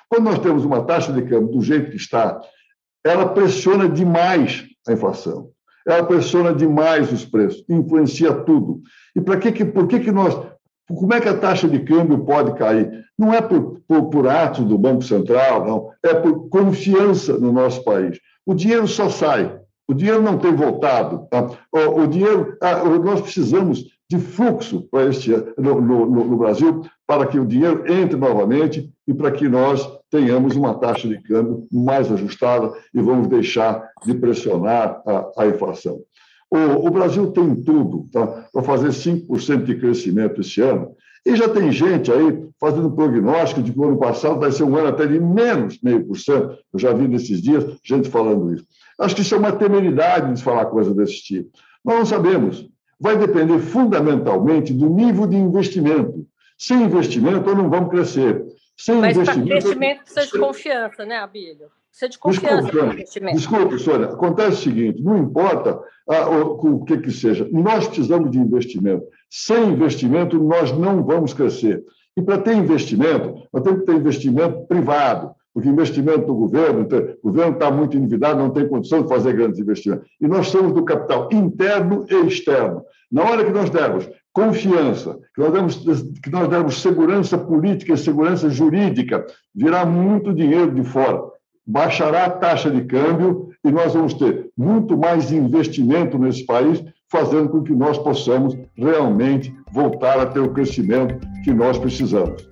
Quando 0.08 0.26
nós 0.26 0.40
temos 0.40 0.64
uma 0.64 0.84
taxa 0.84 1.12
de 1.12 1.24
câmbio 1.24 1.50
do 1.50 1.62
jeito 1.62 1.92
que 1.92 1.98
está, 1.98 2.40
ela 3.04 3.28
pressiona 3.30 3.90
demais 3.90 4.66
a 4.88 4.94
inflação 4.94 5.50
ela 5.88 6.04
pressiona 6.04 6.54
demais 6.54 7.12
os 7.12 7.26
preços, 7.26 7.64
influencia 7.68 8.34
tudo. 8.34 8.82
E 9.16 9.22
para 9.22 9.38
que, 9.38 9.66
por 9.66 9.88
que, 9.88 10.00
que 10.00 10.12
nós. 10.12 10.36
Como 10.96 11.14
é 11.14 11.22
que 11.22 11.30
a 11.30 11.38
taxa 11.38 11.68
de 11.68 11.80
câmbio 11.80 12.20
pode 12.26 12.56
cair? 12.56 13.06
Não 13.18 13.34
é 13.34 13.42
por, 13.42 13.80
por, 13.88 14.10
por 14.10 14.28
atos 14.28 14.66
do 14.66 14.78
Banco 14.78 15.04
Central, 15.04 15.66
não. 15.66 15.92
É 16.04 16.14
por 16.14 16.50
confiança 16.50 17.38
no 17.38 17.52
nosso 17.52 17.84
país. 17.84 18.20
O 18.46 18.54
dinheiro 18.54 18.88
só 18.88 19.10
sai. 19.10 19.60
O 19.88 19.94
dinheiro 19.94 20.22
não 20.22 20.38
tem 20.38 20.54
voltado. 20.54 21.28
Tá? 21.30 21.50
O, 21.72 22.02
o 22.02 22.08
dinheiro, 22.08 22.58
nós 23.04 23.22
precisamos 23.22 23.86
de 24.10 24.18
fluxo 24.18 24.88
para 24.90 25.06
este 25.06 25.32
no, 25.58 25.80
no, 25.80 26.06
no 26.26 26.38
Brasil 26.38 26.82
para 27.06 27.28
que 27.28 27.40
o 27.40 27.46
dinheiro 27.46 27.84
entre 27.92 28.18
novamente 28.18 28.92
e 29.08 29.14
para 29.14 29.32
que 29.32 29.48
nós 29.48 29.88
tenhamos 30.10 30.56
uma 30.56 30.74
taxa 30.74 31.08
de 31.08 31.22
câmbio 31.22 31.68
mais 31.72 32.12
ajustada 32.12 32.72
e 32.94 33.02
vamos 33.02 33.28
deixar 33.28 33.88
de 34.04 34.16
pressionar 34.16 35.02
a, 35.06 35.32
a 35.38 35.48
inflação. 35.48 36.00
O, 36.52 36.88
o, 36.88 36.90
Brasil 36.90 37.32
tem 37.32 37.56
tudo 37.64 38.08
tá, 38.12 38.26
para 38.52 38.64
fazer 38.64 38.90
5% 38.90 39.64
de 39.64 39.76
crescimento 39.76 40.42
esse 40.42 40.62
ano, 40.62 40.96
e 41.26 41.36
já 41.36 41.48
tem 41.48 41.72
gente 41.72 42.12
aí 42.12 42.44
fazendo 42.60 42.92
prognóstico 42.92 43.62
de 43.62 43.72
que 43.72 43.80
o 43.80 43.86
ano 43.86 44.00
passado 44.00 44.40
vai 44.40 44.52
ser 44.52 44.64
um 44.64 44.76
ano 44.76 44.88
até 44.88 45.06
de 45.06 45.20
menos 45.20 45.80
meio 45.82 46.06
por 46.06 46.18
cento. 46.18 46.58
Eu 46.74 46.80
já 46.80 46.92
vi 46.92 47.08
nesses 47.08 47.42
dias 47.42 47.64
gente 47.84 48.10
falando 48.10 48.54
isso. 48.54 48.66
Acho 49.00 49.16
que 49.16 49.22
isso 49.22 49.36
é 49.36 49.38
uma 49.38 49.52
temeridade 49.52 50.34
de 50.34 50.44
falar 50.44 50.66
coisa 50.66 50.94
desse 50.94 51.22
tipo. 51.24 51.50
Nós 51.84 52.00
não 52.00 52.06
sabemos. 52.06 52.68
Vai 53.00 53.18
depender 53.18 53.60
fundamentalmente 53.60 54.74
do 54.74 54.90
nível 54.90 55.26
de 55.26 55.38
investimento. 55.38 56.26
Sem 56.58 56.84
investimento, 56.84 57.46
nós 57.46 57.58
não 57.58 57.70
vamos 57.70 57.90
crescer. 57.90 58.44
Sem 58.76 58.96
Mas 58.96 59.16
investimento, 59.16 59.48
para 59.48 59.60
crescimento 59.60 60.04
precisa 60.04 60.26
de 60.26 60.40
confiança, 60.40 61.06
né, 61.06 61.18
Abílio? 61.18 61.68
Precisa 62.00 62.10
de 62.10 62.18
confiança 62.18 62.62
Desculpe, 62.64 62.94
investimento. 62.94 63.36
Desculpe, 63.36 63.80
Sônia. 63.80 64.08
Acontece 64.08 64.52
o 64.52 64.64
seguinte: 64.64 65.04
não 65.04 65.18
importa 65.18 65.80
ah, 66.10 66.30
o, 66.30 66.76
o 66.76 66.86
que, 66.86 66.98
que 66.98 67.12
seja, 67.12 67.48
nós 67.52 67.88
precisamos 67.88 68.32
de 68.32 68.40
investimento. 68.40 69.04
Sem 69.30 69.72
investimento, 69.72 70.42
nós 70.42 70.72
não 70.72 71.04
vamos 71.04 71.34
crescer. 71.34 71.84
E 72.16 72.22
para 72.22 72.38
ter 72.38 72.56
investimento, 72.56 73.36
nós 73.52 73.64
temos 73.64 73.82
que 73.82 73.86
ter 73.86 73.96
investimento 73.96 74.66
privado, 74.68 75.32
porque 75.54 75.68
investimento 75.68 76.26
do 76.26 76.36
governo, 76.36 76.88
o 77.22 77.28
governo 77.32 77.54
está 77.54 77.70
muito 77.70 77.98
endividado, 77.98 78.40
não 78.40 78.50
tem 78.50 78.68
condição 78.68 79.04
de 79.04 79.10
fazer 79.10 79.34
grandes 79.34 79.60
investimentos. 79.60 80.08
E 80.22 80.28
nós 80.28 80.48
somos 80.48 80.72
do 80.72 80.86
capital 80.86 81.28
interno 81.32 82.06
e 82.10 82.16
externo. 82.28 82.82
Na 83.12 83.24
hora 83.24 83.44
que 83.44 83.52
nós 83.52 83.70
dermos 83.70 84.10
confiança, 84.32 85.20
que 85.36 85.42
nós 85.42 85.52
demos, 85.52 85.76
que 86.24 86.30
nós 86.30 86.48
demos 86.48 86.82
segurança 86.82 87.38
política 87.38 87.94
e 87.94 87.98
segurança 87.98 88.50
jurídica, 88.50 89.26
virá 89.54 89.86
muito 89.86 90.34
dinheiro 90.34 90.72
de 90.74 90.84
fora. 90.84 91.39
Baixará 91.66 92.26
a 92.26 92.30
taxa 92.30 92.70
de 92.70 92.84
câmbio 92.86 93.50
e 93.64 93.72
nós 93.72 93.94
vamos 93.94 94.14
ter 94.14 94.50
muito 94.58 94.98
mais 94.98 95.32
investimento 95.32 96.18
nesse 96.18 96.46
país, 96.46 96.84
fazendo 97.10 97.50
com 97.50 97.64
que 97.64 97.74
nós 97.74 97.98
possamos 97.98 98.58
realmente 98.76 99.54
voltar 99.72 100.20
a 100.20 100.26
ter 100.26 100.40
o 100.40 100.54
crescimento 100.54 101.20
que 101.44 101.52
nós 101.52 101.78
precisamos. 101.78 102.48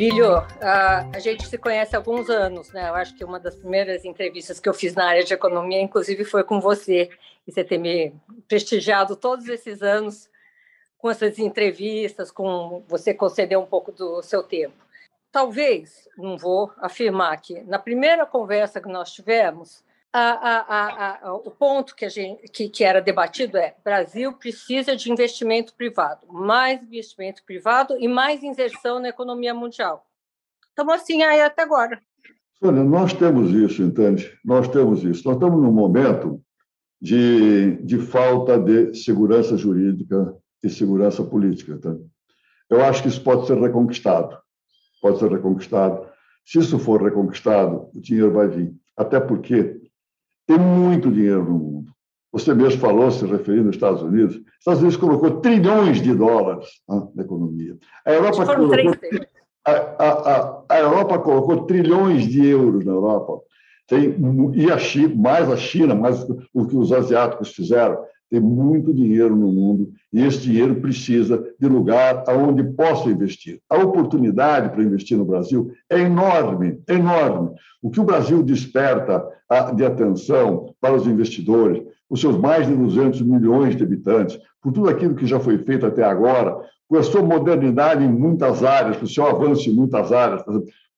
Abílio, 0.00 0.36
a, 0.62 1.18
gente 1.18 1.46
se 1.46 1.58
conhece 1.58 1.94
há 1.94 1.98
alguns 1.98 2.30
anos, 2.30 2.72
né? 2.72 2.88
Eu 2.88 2.94
acho 2.94 3.14
que 3.14 3.24
uma 3.24 3.38
das 3.38 3.54
primeiras 3.54 4.02
entrevistas 4.04 4.58
que 4.58 4.68
eu 4.68 4.72
fiz 4.72 4.94
na 4.94 5.06
área 5.06 5.22
de 5.22 5.34
economia, 5.34 5.80
inclusive, 5.80 6.24
foi 6.24 6.42
com 6.42 6.58
você, 6.58 7.10
e 7.46 7.52
você 7.52 7.62
ter 7.62 7.76
me 7.76 8.14
prestigiado 8.48 9.14
todos 9.14 9.48
esses 9.48 9.82
anos 9.82 10.30
com 11.00 11.10
essas 11.10 11.38
entrevistas, 11.38 12.30
com 12.30 12.84
você 12.86 13.14
conceder 13.14 13.58
um 13.58 13.66
pouco 13.66 13.90
do 13.90 14.22
seu 14.22 14.42
tempo. 14.42 14.74
Talvez, 15.32 16.08
não 16.18 16.36
vou 16.36 16.72
afirmar 16.78 17.40
que 17.40 17.60
na 17.62 17.78
primeira 17.78 18.26
conversa 18.26 18.80
que 18.80 18.88
nós 18.88 19.12
tivemos, 19.12 19.82
a, 20.12 20.20
a, 20.20 21.28
a, 21.28 21.34
o 21.34 21.50
ponto 21.52 21.94
que, 21.94 22.08
gente, 22.08 22.42
que, 22.48 22.68
que, 22.68 22.84
era 22.84 23.00
debatido 23.00 23.56
é: 23.56 23.76
Brasil 23.84 24.32
precisa 24.32 24.96
de 24.96 25.10
investimento 25.10 25.72
privado, 25.74 26.26
mais 26.28 26.82
investimento 26.82 27.44
privado 27.44 27.96
e 27.98 28.08
mais 28.08 28.42
inserção 28.42 28.98
na 28.98 29.08
economia 29.08 29.54
mundial. 29.54 30.04
Estamos 30.68 30.94
assim 30.94 31.22
aí 31.22 31.40
até 31.40 31.62
agora. 31.62 32.00
Sônia, 32.58 32.82
nós 32.82 33.12
temos 33.12 33.52
isso, 33.52 33.82
entende? 33.82 34.36
Nós 34.44 34.68
temos 34.68 35.04
isso. 35.04 35.26
Nós 35.26 35.36
estamos 35.36 35.62
num 35.62 35.72
momento 35.72 36.42
de, 37.00 37.76
de 37.76 37.98
falta 37.98 38.58
de 38.58 38.94
segurança 38.94 39.56
jurídica 39.56 40.36
e 40.62 40.68
segurança 40.68 41.22
política. 41.22 41.78
Tá? 41.78 41.94
Eu 42.68 42.84
acho 42.84 43.02
que 43.02 43.08
isso 43.08 43.22
pode 43.22 43.46
ser 43.46 43.58
reconquistado. 43.58 44.38
Pode 45.00 45.18
ser 45.18 45.30
reconquistado. 45.30 46.06
Se 46.44 46.58
isso 46.58 46.78
for 46.78 47.02
reconquistado, 47.02 47.88
o 47.94 48.00
dinheiro 48.00 48.32
vai 48.32 48.48
vir. 48.48 48.74
Até 48.96 49.18
porque 49.20 49.80
tem 50.46 50.58
muito 50.58 51.10
dinheiro 51.10 51.44
no 51.44 51.58
mundo. 51.58 51.92
Você 52.32 52.54
mesmo 52.54 52.80
falou, 52.80 53.10
se 53.10 53.26
referindo 53.26 53.66
aos 53.66 53.76
Estados 53.76 54.02
Unidos. 54.02 54.36
Os 54.36 54.42
Estados 54.58 54.80
Unidos 54.80 54.96
colocou 54.96 55.40
trilhões 55.40 56.00
de 56.00 56.14
dólares 56.14 56.66
na 56.88 57.22
economia. 57.22 57.76
A 58.06 58.12
Europa, 58.12 58.56
colocou, 58.56 58.94
a, 59.64 59.72
a, 59.72 60.62
a, 60.68 60.78
Europa 60.78 61.18
colocou 61.18 61.66
trilhões 61.66 62.24
de 62.24 62.46
euros 62.46 62.84
na 62.84 62.92
Europa. 62.92 63.40
Tem, 63.88 64.14
e 64.54 64.70
a 64.70 64.78
China, 64.78 65.14
mais 65.16 65.50
a 65.50 65.56
China, 65.56 65.94
mais 65.94 66.24
o 66.54 66.66
que 66.66 66.76
os 66.76 66.92
asiáticos 66.92 67.52
fizeram. 67.52 67.98
Tem 68.30 68.38
muito 68.38 68.94
dinheiro 68.94 69.34
no 69.34 69.50
mundo 69.50 69.92
e 70.12 70.22
esse 70.22 70.38
dinheiro 70.38 70.76
precisa 70.76 71.44
de 71.58 71.66
lugar 71.66 72.22
aonde 72.28 72.62
possa 72.62 73.10
investir. 73.10 73.60
A 73.68 73.76
oportunidade 73.78 74.70
para 74.70 74.84
investir 74.84 75.18
no 75.18 75.24
Brasil 75.24 75.72
é 75.90 75.98
enorme, 75.98 76.78
enorme. 76.88 77.50
O 77.82 77.90
que 77.90 78.00
o 78.00 78.04
Brasil 78.04 78.40
desperta 78.42 79.26
de 79.74 79.84
atenção 79.84 80.72
para 80.80 80.94
os 80.94 81.08
investidores, 81.08 81.82
os 82.08 82.20
seus 82.20 82.36
mais 82.36 82.68
de 82.68 82.74
200 82.74 83.20
milhões 83.22 83.74
de 83.74 83.82
habitantes, 83.82 84.38
por 84.62 84.72
tudo 84.72 84.88
aquilo 84.88 85.16
que 85.16 85.26
já 85.26 85.40
foi 85.40 85.58
feito 85.58 85.84
até 85.84 86.04
agora, 86.04 86.56
por 86.88 86.98
a 86.98 87.02
sua 87.02 87.22
modernidade 87.22 88.04
em 88.04 88.12
muitas 88.12 88.62
áreas, 88.62 88.96
por 88.96 89.04
o 89.04 89.08
seu 89.08 89.26
avanço 89.26 89.68
em 89.68 89.72
muitas 89.72 90.12
áreas, 90.12 90.44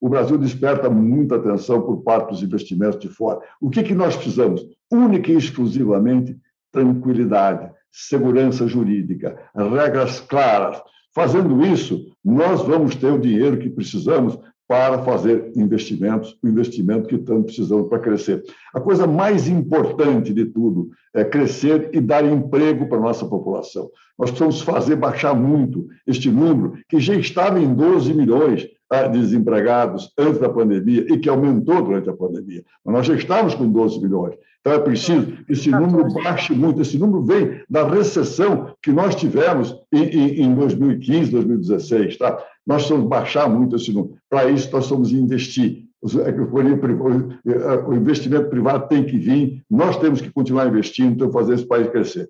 o 0.01 0.09
Brasil 0.09 0.37
desperta 0.37 0.91
muita 0.91 1.37
atenção 1.37 1.81
por 1.81 2.03
parte 2.03 2.31
dos 2.31 2.43
investimentos 2.43 2.99
de 2.99 3.09
fora. 3.09 3.41
O 3.61 3.71
que, 3.71 3.83
que 3.83 3.95
nós 3.95 4.17
precisamos? 4.17 4.67
Única 4.91 5.31
e 5.31 5.37
exclusivamente 5.37 6.37
tranquilidade, 6.73 7.71
segurança 7.91 8.67
jurídica, 8.67 9.39
regras 9.55 10.21
claras. 10.21 10.83
Fazendo 11.15 11.65
isso, 11.65 12.07
nós 12.25 12.63
vamos 12.63 12.97
ter 12.97 13.13
o 13.13 13.21
dinheiro 13.21 13.59
que 13.59 13.69
precisamos 13.69 14.39
para 14.67 15.03
fazer 15.03 15.53
investimentos, 15.55 16.35
o 16.43 16.49
investimento 16.49 17.07
que 17.07 17.19
tanto 17.19 17.45
precisamos 17.45 17.91
para 17.91 17.99
crescer. 17.99 18.43
A 18.73 18.81
coisa 18.81 19.07
mais 19.07 19.47
importante 19.47 20.33
de 20.33 20.47
tudo 20.47 20.89
é 21.15 21.23
crescer 21.23 21.91
e 21.93 22.01
dar 22.01 22.25
emprego 22.25 22.89
para 22.89 22.97
a 22.97 23.03
nossa 23.03 23.27
população. 23.27 23.91
Nós 24.19 24.31
precisamos 24.31 24.63
fazer 24.63 24.97
baixar 24.97 25.35
muito 25.35 25.89
este 26.07 26.31
número, 26.31 26.79
que 26.89 26.99
já 26.99 27.15
estava 27.15 27.61
em 27.61 27.75
12 27.75 28.15
milhões 28.15 28.67
desempregados 29.11 30.13
antes 30.19 30.39
da 30.39 30.49
pandemia 30.49 31.07
e 31.09 31.19
que 31.19 31.29
aumentou 31.29 31.83
durante 31.83 32.11
a 32.11 32.13
pandemia. 32.13 32.63
Mas 32.85 32.95
nós 32.95 33.07
já 33.07 33.15
estávamos 33.15 33.55
com 33.55 33.71
12 33.71 34.01
milhões. 34.01 34.35
Então, 34.61 34.75
é 34.75 34.79
preciso 34.79 35.27
que 35.27 35.53
esse 35.53 35.71
número 35.71 36.13
baixe 36.13 36.53
muito. 36.53 36.81
Esse 36.81 36.97
número 36.97 37.25
vem 37.25 37.63
da 37.69 37.89
recessão 37.89 38.75
que 38.81 38.93
nós 38.93 39.17
tivemos 39.17 39.75
em, 39.93 40.43
em 40.43 40.55
2015, 40.55 41.33
2016. 41.33 42.17
Tá? 42.17 42.39
Nós 42.65 42.83
precisamos 42.83 43.09
baixar 43.09 43.49
muito 43.49 43.75
esse 43.75 43.93
número. 43.93 44.17
Para 44.31 44.49
isso, 44.51 44.71
nós 44.71 44.87
precisamos 44.87 45.13
investir. 45.13 45.85
O 46.01 47.95
investimento 47.95 48.51
privado 48.51 48.89
tem 48.89 49.05
que 49.05 49.17
vir, 49.17 49.63
nós 49.71 49.97
temos 49.99 50.21
que 50.21 50.31
continuar 50.33 50.67
investindo, 50.67 51.15
então 51.15 51.33
fazer 51.33 51.55
esse 51.55 51.67
país 51.67 51.89
crescer. 51.91 52.29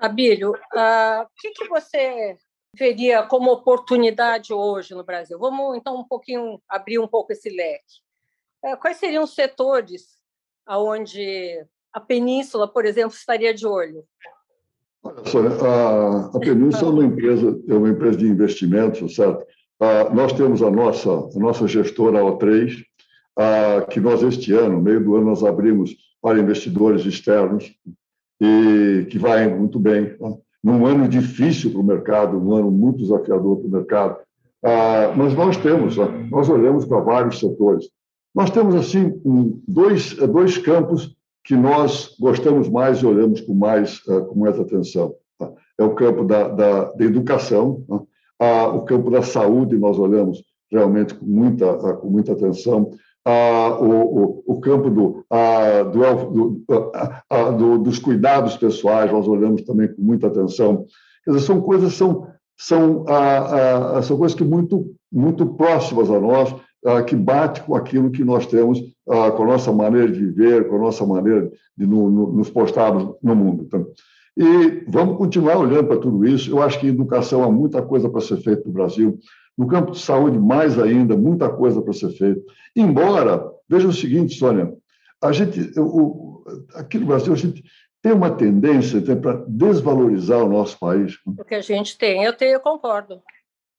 Abílio, 0.00 0.52
uh, 0.52 1.22
o 1.22 1.26
que, 1.38 1.50
que 1.50 1.68
você 1.68 2.36
veria 2.74 3.22
como 3.22 3.52
oportunidade 3.52 4.52
hoje 4.52 4.94
no 4.94 5.04
Brasil? 5.04 5.38
Vamos, 5.38 5.76
então, 5.76 5.96
um 5.96 6.04
pouquinho 6.04 6.60
abrir 6.68 6.98
um 6.98 7.08
pouco 7.08 7.32
esse 7.32 7.50
leque. 7.50 8.00
Uh, 8.64 8.76
quais 8.78 8.96
seriam 8.96 9.24
os 9.24 9.34
setores 9.34 10.20
aonde 10.64 11.64
a 11.92 12.00
Península, 12.00 12.66
por 12.66 12.84
exemplo, 12.84 13.16
estaria 13.16 13.52
de 13.52 13.66
olho? 13.66 14.04
Olha 15.02 16.30
a, 16.32 16.38
Península 16.38 16.90
é 16.90 16.94
uma 16.94 17.04
empresa, 17.04 17.60
é 17.68 17.74
uma 17.74 17.88
empresa 17.88 18.18
de 18.18 18.26
investimentos, 18.26 19.16
certo? 19.16 19.44
Nós 20.14 20.32
temos 20.32 20.62
a 20.62 20.70
nossa, 20.70 21.10
a 21.10 21.38
nossa 21.40 21.66
gestora 21.66 22.20
O3, 22.20 22.84
ah, 23.36 23.84
que 23.90 23.98
nós 23.98 24.22
este 24.22 24.52
ano, 24.52 24.76
no 24.76 24.80
meio 24.80 25.02
do 25.02 25.16
ano, 25.16 25.26
nós 25.26 25.42
abrimos 25.42 25.96
para 26.20 26.38
investidores 26.38 27.04
externos 27.04 27.74
e 28.40 29.06
que 29.10 29.18
vai 29.18 29.48
muito 29.48 29.80
bem. 29.80 30.16
Né? 30.20 30.38
Num 30.62 30.86
ano 30.86 31.08
difícil 31.08 31.72
para 31.72 31.80
o 31.80 31.84
mercado, 31.84 32.38
um 32.38 32.54
ano 32.54 32.70
muito 32.70 32.98
desafiador 32.98 33.58
para 33.58 33.66
o 33.66 33.70
mercado, 33.70 34.16
ah, 34.64 35.12
mas 35.16 35.34
nós 35.34 35.56
temos, 35.56 35.96
nós 36.30 36.48
olhamos 36.48 36.84
para 36.84 37.00
vários 37.00 37.40
setores. 37.40 37.88
Nós 38.34 38.50
temos, 38.50 38.74
assim, 38.74 39.20
dois, 39.66 40.14
dois 40.14 40.56
campos 40.58 41.14
que 41.44 41.56
nós 41.56 42.16
gostamos 42.18 42.68
mais 42.68 42.98
e 42.98 43.06
olhamos 43.06 43.40
com 43.40 43.54
mais, 43.54 44.00
ah, 44.08 44.20
com 44.20 44.38
mais 44.38 44.58
atenção. 44.58 45.14
Tá? 45.38 45.50
É 45.78 45.84
o 45.84 45.94
campo 45.94 46.24
da, 46.24 46.48
da, 46.48 46.84
da 46.92 47.04
educação, 47.04 47.84
né? 47.88 48.00
ah, 48.38 48.68
o 48.68 48.84
campo 48.84 49.10
da 49.10 49.22
saúde, 49.22 49.76
nós 49.76 49.98
olhamos 49.98 50.42
realmente 50.70 51.14
com 51.14 51.26
muita, 51.26 51.70
ah, 51.70 51.94
com 51.94 52.08
muita 52.08 52.32
atenção, 52.32 52.90
ah, 53.24 53.78
o, 53.80 53.86
o, 53.86 54.42
o, 54.46 54.60
campo 54.60 54.90
do, 54.90 55.24
ah, 55.30 55.82
do, 55.84 56.64
ah, 57.30 57.50
do, 57.50 57.78
dos 57.78 57.98
cuidados 57.98 58.56
pessoais, 58.56 59.12
nós 59.12 59.28
olhamos 59.28 59.62
também 59.62 59.88
com 59.88 60.02
muita 60.02 60.26
atenção. 60.26 60.84
Quer 61.24 61.32
dizer, 61.32 61.46
são 61.46 61.60
coisas, 61.60 61.94
são, 61.94 62.26
são, 62.58 63.04
são 64.02 64.16
coisas 64.16 64.36
que 64.36 64.42
muito, 64.42 64.92
muito 65.10 65.46
próximas 65.46 66.10
a 66.10 66.18
nós, 66.18 66.54
que 67.06 67.14
bate 67.14 67.62
com 67.62 67.76
aquilo 67.76 68.10
que 68.10 68.24
nós 68.24 68.44
temos, 68.46 68.80
com 69.06 69.42
a 69.44 69.46
nossa 69.46 69.72
maneira 69.72 70.10
de 70.10 70.18
viver, 70.18 70.68
com 70.68 70.74
a 70.74 70.80
nossa 70.80 71.06
maneira 71.06 71.48
de 71.76 71.86
no, 71.86 72.10
no, 72.10 72.32
nos 72.32 72.50
postarmos 72.50 73.14
no 73.22 73.36
mundo. 73.36 73.62
Então, 73.62 73.86
e 74.36 74.84
vamos 74.88 75.18
continuar 75.18 75.58
olhando 75.58 75.88
para 75.88 76.00
tudo 76.00 76.24
isso. 76.24 76.50
Eu 76.50 76.62
acho 76.62 76.80
que 76.80 76.86
educação 76.86 77.44
há 77.44 77.50
muita 77.50 77.82
coisa 77.82 78.08
para 78.08 78.20
ser 78.20 78.38
feita 78.38 78.62
no 78.66 78.72
Brasil. 78.72 79.18
No 79.56 79.66
campo 79.66 79.92
de 79.92 80.00
saúde, 80.00 80.38
mais 80.38 80.78
ainda, 80.78 81.16
muita 81.16 81.48
coisa 81.48 81.82
para 81.82 81.92
ser 81.92 82.10
feita. 82.10 82.40
Embora, 82.74 83.44
veja 83.68 83.88
o 83.88 83.92
seguinte, 83.92 84.38
Sônia, 84.38 84.72
a 85.22 85.30
gente, 85.32 85.78
o, 85.78 86.42
aqui 86.74 86.98
no 86.98 87.06
Brasil, 87.06 87.32
a 87.32 87.36
gente 87.36 87.62
tem 88.02 88.12
uma 88.12 88.30
tendência 88.30 89.00
para 89.16 89.44
desvalorizar 89.46 90.42
o 90.42 90.48
nosso 90.48 90.78
país. 90.78 91.18
O 91.26 91.44
que 91.44 91.54
a 91.54 91.60
gente 91.60 91.96
tem, 91.96 92.24
eu 92.24 92.32
tenho, 92.32 92.54
eu 92.54 92.60
concordo. 92.60 93.22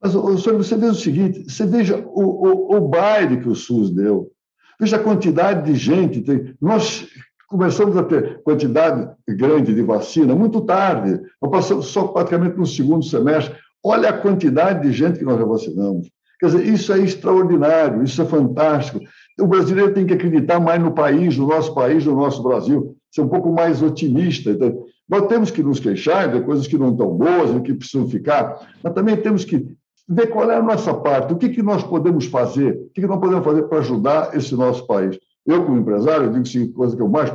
Mas, 0.01 0.12
Sônia, 0.12 0.58
você 0.58 0.75
veja 0.75 0.92
o 0.92 0.96
seguinte, 0.96 1.44
você 1.50 1.65
veja 1.65 1.98
o, 1.98 2.24
o, 2.24 2.77
o 2.77 2.88
baile 2.88 3.42
que 3.42 3.50
o 3.50 3.56
SUS 3.56 3.89
deu, 3.89 4.32
veja 4.80 4.98
a 4.98 5.03
quantidade 5.03 5.72
de 5.72 5.77
gente. 5.77 6.22
Tem, 6.22 6.56
nós 6.62 7.08
começamos 7.48 7.96
a 7.96 8.03
ter 8.03 8.42
quantidade 8.44 9.10
grande 9.27 9.74
de 9.74 9.82
vacina 9.82 10.36
muito 10.36 10.62
tarde, 10.62 11.22
nós 11.42 11.51
passamos 11.51 11.88
só 11.88 12.08
praticamente 12.08 12.58
no 12.58 12.65
segundo 12.65 13.06
semestre. 13.06 13.56
Olha 13.83 14.09
a 14.09 14.17
quantidade 14.17 14.87
de 14.87 14.93
gente 14.93 15.19
que 15.19 15.25
nós 15.25 15.37
já 15.37 15.45
vacinamos. 15.45 16.09
Quer 16.39 16.47
dizer, 16.47 16.65
isso 16.65 16.93
é 16.93 16.99
extraordinário, 16.99 18.03
isso 18.03 18.21
é 18.21 18.25
fantástico. 18.25 18.99
O 19.39 19.47
brasileiro 19.47 19.93
tem 19.93 20.05
que 20.05 20.13
acreditar 20.13 20.59
mais 20.59 20.81
no 20.81 20.91
país, 20.91 21.37
no 21.37 21.47
nosso 21.47 21.73
país, 21.73 22.05
no 22.05 22.15
nosso 22.15 22.41
Brasil, 22.43 22.95
ser 23.11 23.21
um 23.21 23.29
pouco 23.29 23.51
mais 23.51 23.81
otimista. 23.81 24.51
Então, 24.51 24.85
nós 25.07 25.27
temos 25.27 25.51
que 25.51 25.61
nos 25.61 25.79
queixar 25.79 26.31
de 26.31 26.41
coisas 26.41 26.67
que 26.67 26.77
não 26.77 26.91
estão 26.91 27.09
boas, 27.09 27.61
que 27.61 27.73
precisam 27.73 28.07
ficar, 28.09 28.67
mas 28.81 28.93
também 28.93 29.15
temos 29.17 29.45
que 29.45 29.65
ver 30.07 30.27
qual 30.27 30.49
é 30.51 30.57
a 30.57 30.61
nossa 30.61 30.93
parte, 30.93 31.33
o 31.33 31.37
que, 31.37 31.49
que 31.49 31.61
nós 31.61 31.83
podemos 31.83 32.25
fazer, 32.25 32.73
o 32.73 32.89
que, 32.93 33.01
que 33.01 33.07
nós 33.07 33.19
podemos 33.19 33.45
fazer 33.45 33.63
para 33.63 33.79
ajudar 33.79 34.35
esse 34.35 34.55
nosso 34.55 34.85
país. 34.85 35.17
Eu, 35.45 35.65
como 35.65 35.77
empresário, 35.77 36.31
digo 36.31 36.43
que 36.43 36.71
a 36.71 36.75
coisa 36.75 36.95
que 36.95 37.01
eu 37.01 37.09
mais 37.09 37.33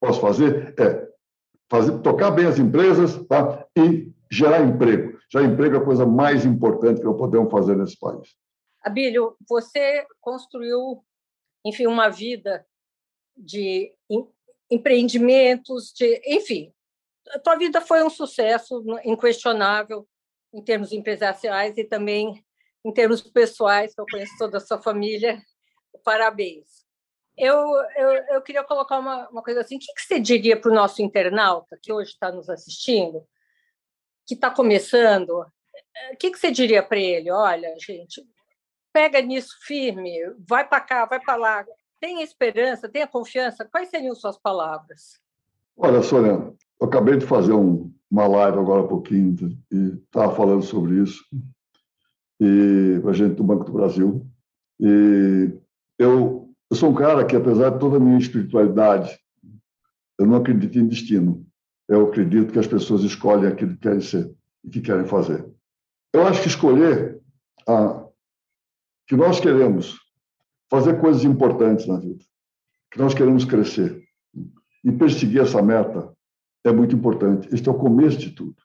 posso 0.00 0.20
fazer 0.20 0.74
é 0.78 1.06
fazer, 1.70 1.92
tocar 1.98 2.30
bem 2.30 2.46
as 2.46 2.58
empresas 2.58 3.16
tá? 3.28 3.64
e 3.76 4.10
gerar 4.30 4.62
emprego. 4.62 5.11
Já 5.32 5.42
emprego 5.42 5.76
é 5.76 5.78
a 5.78 5.84
coisa 5.84 6.04
mais 6.04 6.44
importante 6.44 7.00
que 7.00 7.06
nós 7.06 7.16
podemos 7.16 7.50
fazer 7.50 7.74
nesse 7.74 7.98
país. 7.98 8.36
Abílio, 8.82 9.34
você 9.48 10.06
construiu, 10.20 11.02
enfim, 11.64 11.86
uma 11.86 12.10
vida 12.10 12.66
de 13.34 13.94
empreendimentos, 14.70 15.92
de, 15.96 16.20
enfim, 16.26 16.72
a 17.30 17.38
tua 17.38 17.56
vida 17.56 17.80
foi 17.80 18.04
um 18.04 18.10
sucesso 18.10 18.84
inquestionável 19.04 20.06
em 20.52 20.62
termos 20.62 20.92
empresariais 20.92 21.78
e 21.78 21.84
também 21.84 22.44
em 22.84 22.92
termos 22.92 23.22
pessoais, 23.22 23.94
que 23.94 24.00
eu 24.00 24.06
conheço 24.10 24.36
toda 24.36 24.58
a 24.58 24.60
sua 24.60 24.82
família. 24.82 25.40
Parabéns. 26.04 26.82
Eu, 27.38 27.56
eu, 27.96 28.10
eu 28.34 28.42
queria 28.42 28.64
colocar 28.64 28.98
uma, 28.98 29.28
uma 29.30 29.42
coisa 29.42 29.60
assim: 29.60 29.76
o 29.76 29.78
que, 29.78 29.94
que 29.94 30.02
você 30.02 30.20
diria 30.20 30.60
para 30.60 30.70
o 30.70 30.74
nosso 30.74 31.00
internauta 31.00 31.78
que 31.80 31.92
hoje 31.92 32.10
está 32.10 32.30
nos 32.30 32.50
assistindo, 32.50 33.26
que 34.26 34.34
está 34.34 34.50
começando? 34.50 35.30
O 35.30 36.16
que, 36.18 36.30
que 36.30 36.38
você 36.38 36.50
diria 36.50 36.82
para 36.82 36.98
ele? 36.98 37.30
Olha, 37.30 37.74
gente, 37.78 38.22
pega 38.92 39.20
nisso 39.20 39.56
firme, 39.62 40.12
vai 40.48 40.66
para 40.66 40.80
cá, 40.80 41.06
vai 41.06 41.20
para 41.20 41.36
lá, 41.36 41.64
tenha 42.00 42.22
esperança, 42.22 42.88
tenha 42.88 43.06
confiança. 43.06 43.64
Quais 43.64 43.88
seriam 43.88 44.14
suas 44.14 44.38
palavras? 44.38 45.20
Olha, 45.76 46.02
Sônia, 46.02 46.54
eu 46.80 46.86
acabei 46.86 47.16
de 47.16 47.26
fazer 47.26 47.52
um, 47.52 47.92
uma 48.10 48.26
live 48.26 48.58
agora 48.58 48.82
há 48.82 48.88
pouquinho 48.88 49.36
e 49.70 49.98
estava 50.04 50.34
falando 50.34 50.62
sobre 50.62 51.02
isso 51.02 51.24
e 52.42 53.00
a 53.08 53.12
gente 53.12 53.36
do 53.36 53.44
Banco 53.44 53.64
do 53.64 53.72
Brasil. 53.72 54.26
E 54.80 55.52
eu, 55.96 56.52
eu 56.68 56.76
sou 56.76 56.90
um 56.90 56.94
cara 56.94 57.24
que, 57.24 57.36
apesar 57.36 57.70
de 57.70 57.78
toda 57.78 57.98
a 57.98 58.00
minha 58.00 58.18
espiritualidade, 58.18 59.16
eu 60.18 60.26
não 60.26 60.36
acredito 60.36 60.76
em 60.76 60.88
destino. 60.88 61.46
Eu 61.92 62.08
acredito 62.08 62.54
que 62.54 62.58
as 62.58 62.66
pessoas 62.66 63.02
escolhem 63.02 63.48
aquilo 63.48 63.72
que 63.72 63.80
querem 63.80 64.00
ser 64.00 64.34
e 64.64 64.70
que 64.70 64.80
querem 64.80 65.04
fazer. 65.04 65.46
Eu 66.10 66.26
acho 66.26 66.40
que 66.40 66.48
escolher 66.48 67.20
a, 67.68 68.06
que 69.06 69.14
nós 69.14 69.38
queremos 69.38 69.98
fazer 70.70 70.98
coisas 71.02 71.22
importantes 71.22 71.86
na 71.86 71.98
vida, 71.98 72.24
que 72.90 72.98
nós 72.98 73.12
queremos 73.12 73.44
crescer 73.44 74.02
e 74.82 74.90
perseguir 74.90 75.42
essa 75.42 75.60
meta 75.60 76.10
é 76.64 76.72
muito 76.72 76.96
importante. 76.96 77.54
Este 77.54 77.68
é 77.68 77.72
o 77.72 77.78
começo 77.78 78.16
de 78.16 78.30
tudo. 78.30 78.56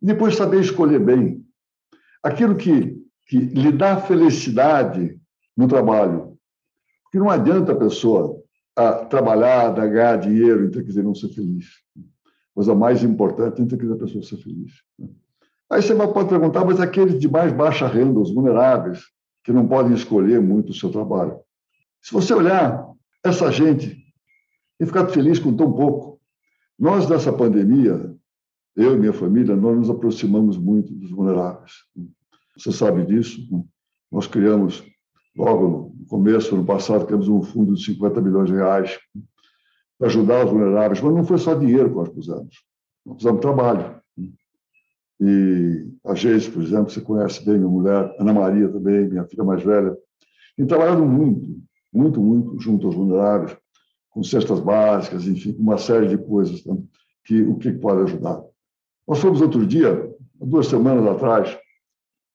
E 0.00 0.06
depois 0.06 0.34
saber 0.34 0.62
escolher 0.62 1.00
bem 1.00 1.46
aquilo 2.22 2.56
que, 2.56 2.96
que 3.26 3.40
lhe 3.40 3.72
dá 3.72 4.00
felicidade 4.00 5.20
no 5.54 5.68
trabalho. 5.68 6.38
Porque 7.02 7.18
não 7.18 7.28
adianta 7.28 7.72
a 7.72 7.78
pessoa 7.78 8.42
a 8.74 8.88
ah, 8.88 9.04
trabalhar, 9.04 9.74
ganhar 9.74 10.16
dinheiro 10.16 10.64
e 10.64 10.70
ter 10.70 10.82
que 10.82 11.02
não 11.02 11.14
ser 11.14 11.28
feliz. 11.28 11.66
Mas 12.54 12.68
a 12.68 12.74
mais 12.74 13.02
importante 13.02 13.62
é 13.62 13.66
ter 13.66 13.78
que 13.78 13.90
a 13.90 13.96
pessoa 13.96 14.22
ser 14.22 14.36
feliz. 14.36 14.72
Aí 15.70 15.80
você 15.80 15.94
pode 15.94 16.28
perguntar, 16.28 16.64
mas 16.64 16.80
aqueles 16.80 17.18
de 17.18 17.28
mais 17.28 17.52
baixa 17.52 17.86
renda, 17.86 18.20
os 18.20 18.32
vulneráveis, 18.32 19.00
que 19.42 19.52
não 19.52 19.66
podem 19.66 19.94
escolher 19.94 20.40
muito 20.40 20.70
o 20.70 20.74
seu 20.74 20.90
trabalho. 20.90 21.40
Se 22.02 22.12
você 22.12 22.34
olhar 22.34 22.86
essa 23.24 23.50
gente 23.50 23.96
e 24.78 24.86
ficar 24.86 25.06
feliz 25.08 25.38
com 25.38 25.56
tão 25.56 25.72
pouco, 25.72 26.20
nós 26.78 27.08
nessa 27.08 27.32
pandemia, 27.32 28.14
eu 28.76 28.94
e 28.94 28.98
minha 28.98 29.12
família, 29.12 29.56
nós 29.56 29.76
nos 29.76 29.90
aproximamos 29.90 30.58
muito 30.58 30.92
dos 30.92 31.10
vulneráveis. 31.10 31.72
Você 32.56 32.72
sabe 32.72 33.06
disso? 33.06 33.40
Nós 34.10 34.26
criamos, 34.26 34.84
logo 35.36 35.94
no 35.98 36.06
começo, 36.06 36.54
ano 36.54 36.64
passado, 36.64 37.06
criamos 37.06 37.28
um 37.28 37.42
fundo 37.42 37.74
de 37.74 37.84
50 37.84 38.20
milhões 38.20 38.48
de 38.48 38.56
reais 38.56 38.98
para 40.02 40.08
ajudar 40.08 40.44
os 40.44 40.50
vulneráveis, 40.50 41.00
mas 41.00 41.14
não 41.14 41.24
foi 41.24 41.38
só 41.38 41.54
dinheiro 41.54 41.90
que 41.90 41.94
nós 41.94 42.08
pusemos, 42.08 42.56
nós 43.06 43.16
pusemos 43.18 43.40
trabalho. 43.40 44.02
E 45.20 45.92
a 46.04 46.12
Geise, 46.12 46.50
por 46.50 46.60
exemplo, 46.60 46.90
você 46.90 47.00
conhece 47.00 47.44
bem 47.44 47.56
minha 47.56 47.70
mulher, 47.70 48.12
Ana 48.18 48.32
Maria 48.32 48.68
também, 48.68 49.08
minha 49.08 49.24
filha 49.26 49.44
mais 49.44 49.62
velha, 49.62 49.96
e 50.58 50.66
trabalhado 50.66 51.04
muito, 51.04 51.56
muito, 51.92 52.20
muito 52.20 52.58
junto 52.58 52.88
aos 52.88 52.96
vulneráveis, 52.96 53.56
com 54.10 54.24
cestas 54.24 54.58
básicas, 54.58 55.24
enfim, 55.28 55.54
uma 55.56 55.78
série 55.78 56.08
de 56.08 56.18
coisas 56.18 56.64
né, 56.64 56.76
que 57.24 57.40
o 57.42 57.56
que 57.56 57.70
pode 57.70 58.02
ajudar. 58.02 58.42
Nós 59.06 59.20
fomos 59.20 59.40
outro 59.40 59.64
dia, 59.64 60.12
duas 60.34 60.66
semanas 60.66 61.06
atrás, 61.06 61.56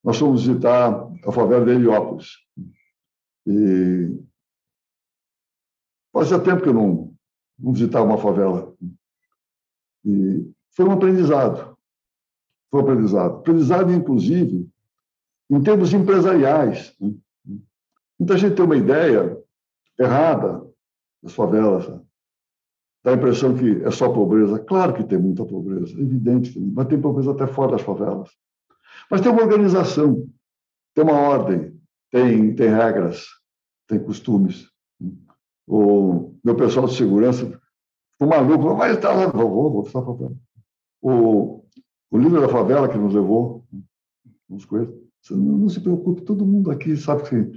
nós 0.01 0.17
fomos 0.17 0.45
visitar 0.45 1.05
a 1.25 1.31
favela 1.33 1.65
de 1.65 1.71
Heliópolis. 1.71 2.29
E 3.45 4.17
fazia 6.13 6.39
tempo 6.39 6.63
que 6.63 6.69
eu 6.69 6.73
não, 6.73 7.16
não 7.59 7.73
visitava 7.73 8.05
uma 8.05 8.17
favela. 8.17 8.73
E 10.05 10.51
foi 10.71 10.85
um 10.85 10.91
aprendizado 10.91 11.77
foi 12.69 12.81
aprendizado. 12.81 13.37
Aprendizado, 13.37 13.93
inclusive, 13.93 14.69
em 15.49 15.61
termos 15.61 15.93
empresariais. 15.93 16.95
Né? 16.99 17.13
Muita 18.19 18.37
gente 18.37 18.55
tem 18.55 18.65
uma 18.65 18.77
ideia 18.77 19.37
errada 19.99 20.65
das 21.21 21.33
favelas, 21.33 21.87
né? 21.87 22.01
dá 23.03 23.11
a 23.11 23.15
impressão 23.15 23.55
que 23.55 23.83
é 23.83 23.91
só 23.91 24.09
pobreza. 24.09 24.59
Claro 24.59 24.93
que 24.93 25.03
tem 25.03 25.17
muita 25.17 25.45
pobreza, 25.45 25.97
é 25.97 26.01
evidente, 26.01 26.59
mas 26.59 26.87
tem 26.87 26.99
pobreza 26.99 27.31
até 27.31 27.47
fora 27.47 27.71
das 27.71 27.81
favelas. 27.81 28.29
Mas 29.09 29.21
tem 29.21 29.31
uma 29.31 29.43
organização, 29.43 30.27
tem 30.93 31.03
uma 31.03 31.17
ordem, 31.17 31.79
tem, 32.11 32.53
tem 32.53 32.69
regras, 32.69 33.25
tem 33.87 33.99
costumes. 33.99 34.67
O 35.67 36.33
meu 36.43 36.55
pessoal 36.55 36.87
de 36.87 36.95
segurança 36.95 37.45
ficou 38.13 38.27
maluco, 38.27 38.83
estar 38.85 39.13
lá, 39.13 39.27
vou, 39.27 39.71
vou, 39.71 39.83
estar 39.83 40.01
O, 41.01 41.63
o 42.09 42.17
líder 42.17 42.41
da 42.41 42.49
favela 42.49 42.87
que 42.87 42.97
nos 42.97 43.13
levou, 43.13 43.65
uns 44.49 44.65
coisas, 44.65 44.93
não, 45.29 45.57
não, 45.57 45.69
se 45.69 45.81
preocupe, 45.81 46.21
todo 46.21 46.45
mundo 46.45 46.71
aqui 46.71 46.95
sabe 46.95 47.23
que, 47.23 47.51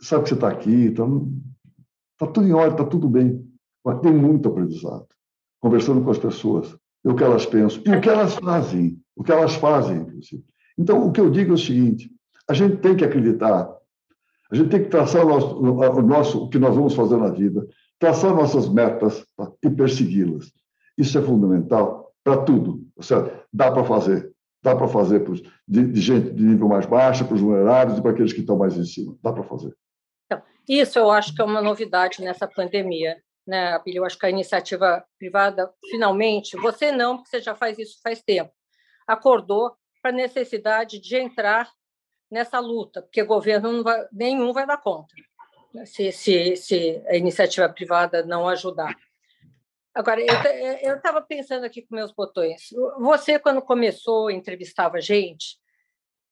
sabe 0.00 0.22
que 0.22 0.30
você 0.30 0.34
está 0.34 0.48
aqui, 0.48 0.86
está 0.86 1.04
tá 2.18 2.26
tudo 2.26 2.48
em 2.48 2.52
ordem, 2.52 2.72
está 2.72 2.84
tudo 2.84 3.08
bem. 3.08 3.46
Mas 3.84 4.00
tem 4.00 4.12
muito 4.12 4.48
aprendizado, 4.48 5.06
conversando 5.60 6.02
com 6.02 6.10
as 6.10 6.18
pessoas, 6.18 6.76
o 7.04 7.14
que 7.14 7.22
elas 7.22 7.46
pensam, 7.46 7.82
e 7.86 7.90
o 7.90 8.00
que 8.00 8.08
elas 8.08 8.34
fazem, 8.34 9.00
o 9.14 9.22
que 9.22 9.30
elas 9.30 9.54
fazem, 9.54 9.98
inclusive. 9.98 10.44
Então, 10.78 11.06
o 11.06 11.12
que 11.12 11.20
eu 11.20 11.30
digo 11.30 11.52
é 11.52 11.54
o 11.54 11.58
seguinte, 11.58 12.10
a 12.48 12.54
gente 12.54 12.78
tem 12.78 12.96
que 12.96 13.04
acreditar, 13.04 13.75
a 14.50 14.54
gente 14.54 14.70
tem 14.70 14.82
que 14.82 14.88
traçar 14.88 15.24
o 15.24 15.28
nosso, 15.28 15.58
o, 15.58 16.02
nosso, 16.02 16.44
o 16.44 16.48
que 16.48 16.58
nós 16.58 16.74
vamos 16.74 16.94
fazer 16.94 17.16
na 17.16 17.30
vida, 17.30 17.66
traçar 17.98 18.34
nossas 18.34 18.68
metas 18.68 19.26
tá? 19.36 19.50
e 19.62 19.70
persegui-las. 19.70 20.52
Isso 20.96 21.18
é 21.18 21.22
fundamental 21.22 22.12
para 22.22 22.42
tudo. 22.42 22.80
Certo? 23.00 23.44
Dá 23.52 23.70
para 23.70 23.84
fazer. 23.84 24.32
Dá 24.62 24.74
para 24.74 24.88
fazer 24.88 25.20
pros, 25.20 25.42
de, 25.66 25.86
de, 25.86 26.00
gente 26.00 26.30
de 26.32 26.42
nível 26.42 26.68
mais 26.68 26.86
baixo, 26.86 27.24
para 27.24 27.34
os 27.34 27.40
vulneráveis 27.40 27.98
e 27.98 28.02
para 28.02 28.10
aqueles 28.10 28.32
que 28.32 28.40
estão 28.40 28.56
mais 28.56 28.76
em 28.76 28.84
cima. 28.84 29.16
Dá 29.22 29.32
para 29.32 29.44
fazer. 29.44 29.74
Então, 30.24 30.42
isso 30.68 30.98
eu 30.98 31.10
acho 31.10 31.34
que 31.34 31.40
é 31.40 31.44
uma 31.44 31.62
novidade 31.62 32.22
nessa 32.22 32.48
pandemia. 32.48 33.16
Né, 33.46 33.80
Eu 33.86 34.04
acho 34.04 34.18
que 34.18 34.26
a 34.26 34.30
iniciativa 34.30 35.04
privada, 35.18 35.72
finalmente, 35.88 36.56
você 36.56 36.90
não, 36.90 37.16
porque 37.16 37.30
você 37.30 37.40
já 37.40 37.54
faz 37.54 37.78
isso 37.78 38.00
faz 38.02 38.20
tempo, 38.20 38.50
acordou 39.06 39.76
para 40.02 40.10
a 40.10 40.14
necessidade 40.14 41.00
de 41.00 41.16
entrar 41.16 41.70
nessa 42.36 42.60
luta, 42.60 43.00
porque 43.00 43.22
governo 43.22 43.82
vai, 43.82 44.06
nenhum 44.12 44.52
vai 44.52 44.66
dar 44.66 44.76
conta 44.76 45.14
né, 45.72 45.86
se, 45.86 46.12
se, 46.12 46.54
se 46.54 47.02
a 47.06 47.16
iniciativa 47.16 47.66
privada 47.66 48.22
não 48.26 48.46
ajudar. 48.46 48.94
Agora, 49.94 50.20
eu 50.82 50.96
estava 50.96 51.22
pensando 51.22 51.64
aqui 51.64 51.80
com 51.80 51.94
meus 51.94 52.12
botões. 52.12 52.68
Você, 52.98 53.38
quando 53.38 53.62
começou, 53.62 54.30
entrevistava 54.30 55.00
gente, 55.00 55.58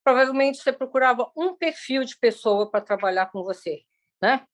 provavelmente 0.05 0.59
você 0.59 0.71
procurava 0.71 1.33
um 1.35 1.57
perfil 1.57 2.05
de 2.05 2.19
pessoa 2.19 2.71
para 2.71 2.83
trabalhar 2.83 3.33
com 3.33 3.43
você, 3.43 3.81
né? 4.21 4.47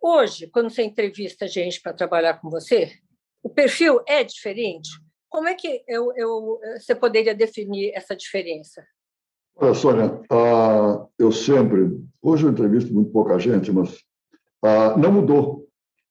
Hoje, 0.00 0.46
quando 0.46 0.70
você 0.70 0.82
entrevista 0.82 1.46
gente 1.46 1.82
para 1.82 1.92
trabalhar 1.92 2.40
com 2.40 2.48
você, 2.48 2.98
o 3.42 3.50
perfil 3.50 4.02
é 4.06 4.24
diferente? 4.24 4.88
Como 5.28 5.46
é 5.46 5.54
que 5.54 5.84
eu, 5.86 6.10
eu, 6.16 6.58
você 6.78 6.94
poderia 6.94 7.34
definir 7.34 7.92
essa 7.94 8.16
diferença? 8.16 8.86
Olha, 9.60 9.74
Sônia, 9.74 10.06
uh, 10.30 11.08
eu 11.18 11.32
sempre, 11.32 12.00
hoje 12.22 12.46
eu 12.46 12.50
entrevisto 12.50 12.94
muito 12.94 13.10
pouca 13.10 13.36
gente, 13.40 13.72
mas 13.72 13.92
uh, 14.64 14.96
não 14.96 15.10
mudou 15.10 15.68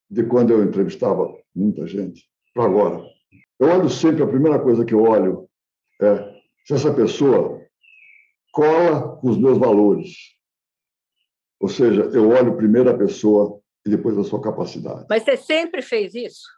de 0.10 0.24
quando 0.26 0.52
eu 0.52 0.62
entrevistava 0.62 1.34
muita 1.56 1.88
gente 1.88 2.30
para 2.54 2.66
agora. 2.66 3.02
Eu 3.58 3.70
olho 3.70 3.90
sempre, 3.90 4.22
a 4.22 4.28
primeira 4.28 4.60
coisa 4.60 4.84
que 4.84 4.94
eu 4.94 5.02
olho 5.02 5.48
é 6.02 6.42
se 6.66 6.74
essa 6.74 6.94
pessoa 6.94 7.62
cola 8.52 9.16
com 9.16 9.30
os 9.30 9.38
meus 9.38 9.58
valores. 9.58 10.36
Ou 11.62 11.70
seja, 11.70 12.02
eu 12.14 12.30
olho 12.30 12.58
primeiro 12.58 12.90
a 12.90 12.98
pessoa 12.98 13.62
e 13.86 13.90
depois 13.90 14.18
a 14.18 14.26
sua 14.26 14.42
capacidade. 14.42 15.06
Mas 15.10 15.24
você 15.24 15.38
sempre 15.38 15.82
fez 15.82 16.14
isso? 16.14 16.57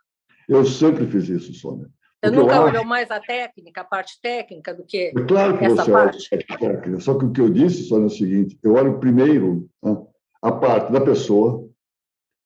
Eu 0.49 0.65
sempre 0.65 1.05
fiz 1.05 1.29
isso, 1.29 1.53
Sônia. 1.53 1.87
Você 2.21 2.31
nunca 2.31 2.61
olhou 2.61 2.83
mais 2.83 3.09
a 3.11 3.19
técnica, 3.19 3.81
a 3.81 3.83
parte 3.85 4.19
técnica, 4.21 4.73
do 4.73 4.83
que 4.83 4.97
é 4.97 5.11
claro 5.13 5.57
que 5.57 5.63
essa 5.63 5.85
você 5.85 5.91
parte? 5.91 6.29
Olha 6.33 6.45
a 6.49 6.57
técnica. 6.57 6.99
Só 6.99 7.17
que 7.17 7.25
o 7.25 7.31
que 7.31 7.39
eu 7.39 7.49
disse, 7.49 7.83
Sônia, 7.83 8.05
é 8.05 8.07
o 8.07 8.09
seguinte: 8.09 8.59
eu 8.61 8.73
olho 8.73 8.99
primeiro 8.99 9.69
né, 9.81 9.95
a 10.41 10.51
parte 10.51 10.91
da 10.91 10.99
pessoa, 10.99 11.69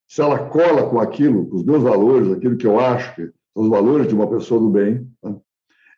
se 0.06 0.20
ela 0.20 0.50
cola 0.50 0.88
com 0.88 1.00
aquilo, 1.00 1.48
com 1.48 1.56
os 1.56 1.64
meus 1.64 1.82
valores, 1.82 2.30
aquilo 2.30 2.56
que 2.56 2.66
eu 2.66 2.78
acho 2.78 3.14
que 3.16 3.22
são 3.54 3.64
os 3.64 3.68
valores 3.68 4.06
de 4.06 4.14
uma 4.14 4.28
pessoa 4.28 4.60
do 4.60 4.68
bem, 4.68 5.08
né? 5.22 5.36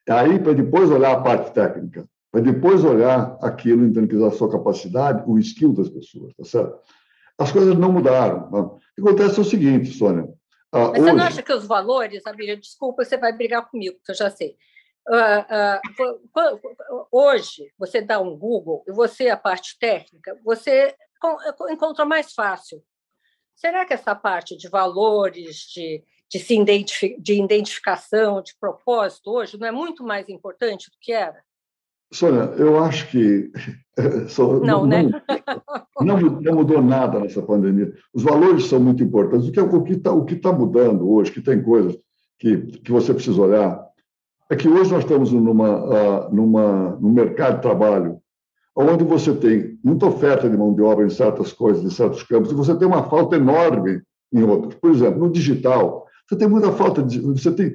Aí, 0.08 0.38
para 0.38 0.52
depois 0.52 0.88
olhar 0.88 1.12
a 1.12 1.20
parte 1.20 1.52
técnica, 1.52 2.08
para 2.30 2.40
depois 2.40 2.84
olhar 2.84 3.36
aquilo 3.42 3.84
em 3.84 3.92
termos 3.92 4.20
da 4.20 4.30
sua 4.30 4.50
capacidade, 4.50 5.24
o 5.26 5.36
skill 5.38 5.72
das 5.72 5.88
pessoas, 5.88 6.32
tá 6.34 6.44
certo? 6.44 6.78
As 7.36 7.50
coisas 7.50 7.76
não 7.76 7.92
mudaram. 7.92 8.48
Tá? 8.50 8.60
O 8.60 8.78
que 8.94 9.00
acontece 9.00 9.38
é 9.38 9.42
o 9.42 9.44
seguinte, 9.44 9.92
Sônia. 9.92 10.32
Ah, 10.76 10.88
Mas 10.88 10.90
hoje... 10.90 11.00
você 11.00 11.12
não 11.12 11.24
acha 11.24 11.42
que 11.42 11.52
os 11.52 11.66
valores, 11.66 12.26
Abília, 12.26 12.56
desculpa, 12.56 13.04
você 13.04 13.16
vai 13.16 13.32
brigar 13.32 13.68
comigo, 13.68 13.98
que 14.04 14.10
eu 14.10 14.14
já 14.14 14.30
sei. 14.30 14.56
Uh, 15.08 15.80
uh, 16.36 17.06
hoje, 17.10 17.72
você 17.78 18.02
dá 18.02 18.20
um 18.20 18.36
Google 18.36 18.84
e 18.86 18.92
você, 18.92 19.28
a 19.28 19.36
parte 19.36 19.78
técnica, 19.78 20.38
você 20.44 20.94
encontra 21.70 22.04
mais 22.04 22.32
fácil. 22.34 22.82
Será 23.54 23.86
que 23.86 23.94
essa 23.94 24.14
parte 24.14 24.56
de 24.56 24.68
valores, 24.68 25.58
de, 25.72 26.04
de, 26.28 26.38
se 26.38 26.60
identifi 26.60 27.16
de 27.18 27.40
identificação, 27.40 28.42
de 28.42 28.54
propósito, 28.58 29.30
hoje 29.30 29.58
não 29.58 29.66
é 29.66 29.72
muito 29.72 30.04
mais 30.04 30.28
importante 30.28 30.90
do 30.90 30.98
que 31.00 31.12
era? 31.12 31.42
Sônia, 32.12 32.54
eu 32.56 32.82
acho 32.82 33.08
que. 33.10 33.50
não, 34.38 34.60
não, 34.60 34.86
né? 34.86 35.10
Não, 36.00 36.18
não, 36.18 36.54
mudou 36.54 36.82
nada 36.82 37.20
nessa 37.20 37.42
pandemia. 37.42 37.92
Os 38.14 38.22
valores 38.22 38.66
são 38.66 38.78
muito 38.78 39.02
importantes. 39.02 39.48
O 39.48 39.52
que 39.52 39.60
é, 39.60 39.96
está 39.96 40.12
o 40.12 40.24
que 40.24 40.36
tá 40.36 40.52
mudando 40.52 41.10
hoje, 41.10 41.32
que 41.32 41.40
tem 41.40 41.62
coisas 41.62 41.96
que, 42.38 42.58
que 42.58 42.92
você 42.92 43.12
precisa 43.14 43.40
olhar, 43.40 43.86
é 44.50 44.54
que 44.54 44.68
hoje 44.68 44.92
nós 44.92 45.02
estamos 45.02 45.32
numa, 45.32 46.28
uh, 46.28 46.34
numa, 46.34 46.96
num 47.00 47.10
mercado 47.10 47.56
de 47.56 47.62
trabalho 47.62 48.20
onde 48.76 49.04
você 49.04 49.34
tem 49.34 49.78
muita 49.82 50.06
oferta 50.06 50.50
de 50.50 50.56
mão 50.56 50.74
de 50.74 50.82
obra 50.82 51.06
em 51.06 51.10
certas 51.10 51.50
coisas, 51.52 51.82
em 51.82 51.90
certos 51.90 52.22
campos, 52.22 52.52
e 52.52 52.54
você 52.54 52.76
tem 52.76 52.86
uma 52.86 53.04
falta 53.04 53.36
enorme 53.36 54.02
em 54.30 54.42
outros. 54.42 54.74
Por 54.74 54.90
exemplo, 54.90 55.18
no 55.18 55.30
digital, 55.30 56.06
você 56.28 56.36
tem 56.36 56.46
muita 56.46 56.70
falta 56.72 57.02
de. 57.02 57.20
Você 57.20 57.50
tem 57.52 57.72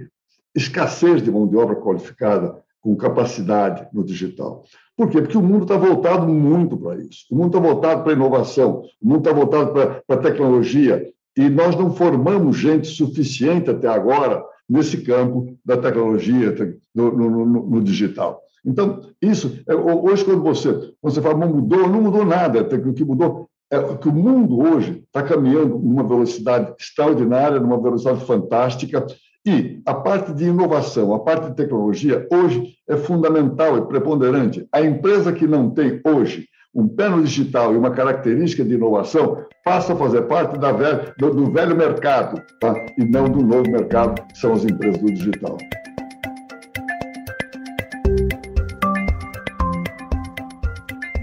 escassez 0.54 1.24
de 1.24 1.32
mão 1.32 1.48
de 1.48 1.56
obra 1.56 1.76
qualificada 1.76 2.62
com 2.82 2.96
capacidade 2.96 3.88
no 3.94 4.04
digital. 4.04 4.64
Por 4.98 5.10
quê? 5.10 5.22
Porque 5.22 5.38
o 5.38 5.42
mundo 5.42 5.64
está 5.64 5.78
voltado 5.78 6.28
muito 6.28 6.76
para 6.78 7.00
isso. 7.00 7.26
O 7.32 7.36
mundo 7.36 7.58
está 7.58 7.60
voltado 7.60 8.04
para 8.04 8.14
inovação, 8.14 8.84
o 9.02 9.08
mundo 9.08 9.20
está 9.20 9.32
voltado 9.32 9.72
para 10.06 10.18
tecnologia, 10.18 11.08
e 11.38 11.50
nós 11.50 11.76
não 11.76 11.94
formamos 11.94 12.58
gente 12.58 12.88
suficiente 12.88 13.70
até 13.70 13.88
agora 13.88 14.44
nesse 14.68 15.02
campo 15.02 15.58
da 15.66 15.78
tecnologia, 15.78 16.78
no, 16.94 17.12
no, 17.12 17.46
no, 17.46 17.70
no 17.70 17.84
digital. 17.84 18.42
Então, 18.66 19.02
isso, 19.22 19.60
é, 19.68 19.74
hoje, 19.74 20.24
quando 20.24 20.42
você, 20.42 20.94
você 21.02 21.22
fala, 21.22 21.38
não 21.38 21.54
mudou, 21.56 21.88
não 21.90 22.02
mudou 22.02 22.26
nada. 22.26 22.62
O 22.62 22.94
que 22.94 23.04
mudou 23.04 23.50
é 23.72 23.96
que 23.96 24.08
o 24.08 24.14
mundo 24.14 24.60
hoje 24.60 25.04
está 25.06 25.24
caminhando 25.24 25.80
numa 25.80 26.04
velocidade 26.04 26.74
extraordinária, 26.80 27.60
numa 27.60 27.82
velocidade 27.82 28.24
fantástica, 28.26 29.06
e 29.46 29.82
a 29.88 29.94
parte 29.96 30.34
de 30.34 30.46
inovação, 30.46 31.16
a 31.16 31.20
parte 31.20 31.50
de 31.50 31.56
tecnologia, 31.56 32.28
hoje 32.32 32.76
é 32.88 32.96
fundamental 32.96 33.78
e 33.78 33.88
preponderante. 33.88 34.68
A 34.72 34.82
empresa 34.82 35.34
que 35.34 35.48
não 35.48 35.72
tem 35.72 36.00
hoje 36.06 36.48
um 36.74 36.88
pé 36.88 37.10
no 37.10 37.24
digital 37.24 37.74
e 37.74 37.78
uma 37.78 37.92
característica 37.92 38.64
de 38.64 38.76
inovação 38.76 39.44
passa 39.66 39.94
a 39.94 39.96
fazer 39.96 40.22
parte 40.24 40.58
velha, 40.58 41.14
do, 41.18 41.34
do, 41.34 41.52
velho 41.52 41.76
mercado, 41.76 42.42
tá? 42.60 42.74
e 42.98 43.04
não 43.04 43.26
do 43.26 43.42
novo 43.42 43.70
mercado, 43.70 44.22
que 44.28 44.38
são 44.38 44.54
as 44.54 44.64
empresas 44.64 45.02
do 45.02 45.12
digital. 45.12 45.58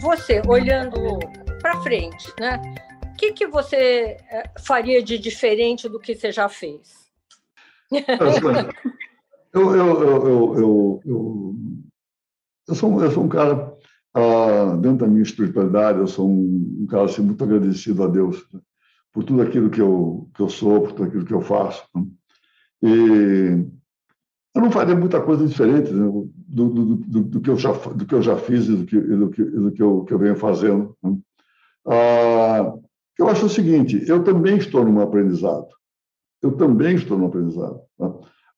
Você, 0.00 0.42
olhando 0.46 1.18
para 1.62 1.80
frente, 1.82 2.32
né? 2.40 2.60
o 3.04 3.14
que, 3.14 3.32
que 3.32 3.46
você 3.46 4.16
eh, 4.30 4.50
faria 4.58 5.02
de 5.02 5.18
diferente 5.18 5.88
do 5.88 6.00
que 6.00 6.14
você 6.14 6.32
já 6.32 6.48
fez? 6.48 7.07
Eu, 9.52 9.74
eu, 9.74 10.02
eu, 10.02 10.58
eu, 10.58 11.00
eu, 12.68 12.74
sou, 12.74 13.02
eu 13.02 13.10
sou 13.10 13.24
um 13.24 13.28
cara, 13.28 13.72
ah, 14.14 14.76
dentro 14.76 14.98
da 14.98 15.06
minha 15.06 15.22
espiritualidade, 15.22 15.98
eu 15.98 16.06
sou 16.06 16.28
um, 16.28 16.86
cara 16.88 17.04
assim, 17.04 17.22
muito 17.22 17.42
agradecido 17.42 18.02
a 18.04 18.08
Deus 18.08 18.46
né? 18.52 18.60
por 19.12 19.24
tudo 19.24 19.40
aquilo 19.40 19.70
que 19.70 19.80
eu, 19.80 20.28
que 20.34 20.42
eu 20.42 20.50
sou, 20.50 20.82
por 20.82 20.92
tudo 20.92 21.04
aquilo 21.04 21.24
que 21.24 21.32
eu 21.32 21.40
faço. 21.40 21.82
Né? 21.94 22.06
E 22.82 23.66
eu 24.54 24.62
não 24.62 24.70
faria 24.70 24.94
muita 24.94 25.20
coisa 25.20 25.46
diferente 25.46 25.90
né? 25.92 26.06
do, 26.06 26.30
do, 26.46 26.94
do, 26.96 27.22
do, 27.22 27.40
que 27.40 27.50
eu 27.50 27.56
já, 27.56 27.72
do 27.72 28.04
que 28.04 28.14
eu 28.14 28.20
já 28.22 28.36
fiz 28.36 28.66
e 28.66 28.76
do 28.76 28.84
que, 28.84 29.00
do 29.00 29.30
que, 29.30 29.44
do 29.44 29.72
que, 29.72 29.82
eu, 29.82 30.04
que 30.04 30.12
eu 30.12 30.18
venho 30.18 30.36
fazendo. 30.36 30.94
Ah, 31.86 32.74
eu 33.18 33.28
acho 33.28 33.46
o 33.46 33.50
seguinte: 33.50 34.04
eu 34.06 34.22
também 34.22 34.58
estou 34.58 34.84
num 34.84 35.00
aprendizado 35.00 35.77
eu 36.42 36.52
também 36.52 36.94
estou 36.94 37.18
no 37.18 37.26
aprendizado. 37.26 37.80
Né? 37.98 38.12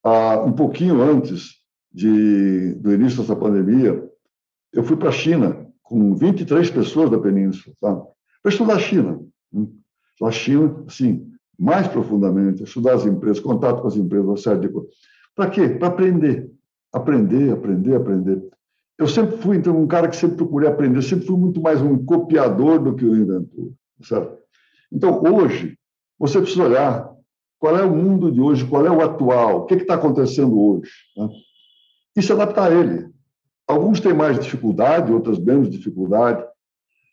Ah, 0.05 0.43
um 0.45 0.53
pouquinho 0.53 1.01
antes 1.03 1.61
de, 1.93 2.75
do 2.75 2.93
início 2.93 3.21
dessa 3.21 3.37
pandemia, 3.37 4.03
eu 4.73 4.85
fui 4.85 4.97
para 4.97 5.09
a 5.09 5.13
China 5.13 5.67
com 5.83 6.15
23 6.15 6.71
pessoas 6.71 7.11
da 7.11 7.19
Península, 7.19 7.75
tá? 7.81 8.01
para 8.43 8.53
estudar 8.53 8.75
a 8.75 8.79
China. 8.79 9.21
Né? 9.53 9.67
A 10.23 10.31
China, 10.31 10.85
sim, 10.89 11.31
mais 11.59 11.89
profundamente, 11.89 12.63
estudar 12.63 12.95
as 12.95 13.07
empresas, 13.07 13.41
contato 13.41 13.83
com 13.83 13.89
as 13.89 13.97
empresas, 13.97 14.27
uma 14.27 14.37
série 14.37 14.61
de 14.61 14.69
coisas. 14.69 14.93
Para 15.35 15.51
quê? 15.51 15.69
Para 15.69 15.89
aprender. 15.89 16.51
Aprender, 16.93 17.53
aprender, 17.53 17.95
aprender. 17.95 18.43
Eu 18.99 19.09
sempre 19.09 19.39
fui, 19.39 19.57
então, 19.57 19.81
um 19.81 19.87
cara 19.87 20.09
que 20.09 20.17
sempre 20.17 20.37
procurei 20.37 20.69
aprender, 20.69 21.01
sempre 21.03 21.27
fui 21.27 21.37
muito 21.37 21.61
mais 21.61 21.81
um 21.81 22.05
copiador 22.05 22.79
do 22.79 22.95
que 22.95 23.05
um 23.07 23.17
inventor, 23.17 23.73
certo? 24.03 24.39
Então, 24.93 25.23
hoje, 25.23 25.79
você 26.19 26.41
precisa 26.41 26.65
olhar 26.65 27.11
qual 27.61 27.77
é 27.77 27.85
o 27.85 27.95
mundo 27.95 28.33
de 28.33 28.41
hoje, 28.41 28.67
qual 28.67 28.87
é 28.87 28.91
o 28.91 29.03
atual, 29.03 29.59
o 29.59 29.67
que 29.67 29.75
está 29.75 29.95
acontecendo 29.95 30.59
hoje. 30.59 30.91
Né? 31.17 31.29
E 32.17 32.23
se 32.23 32.33
adaptar 32.33 32.73
a 32.73 32.75
ele. 32.75 33.07
Alguns 33.69 34.01
têm 34.01 34.15
mais 34.15 34.41
dificuldade, 34.41 35.13
outros 35.13 35.39
menos 35.39 35.71
dificuldade, 35.71 36.43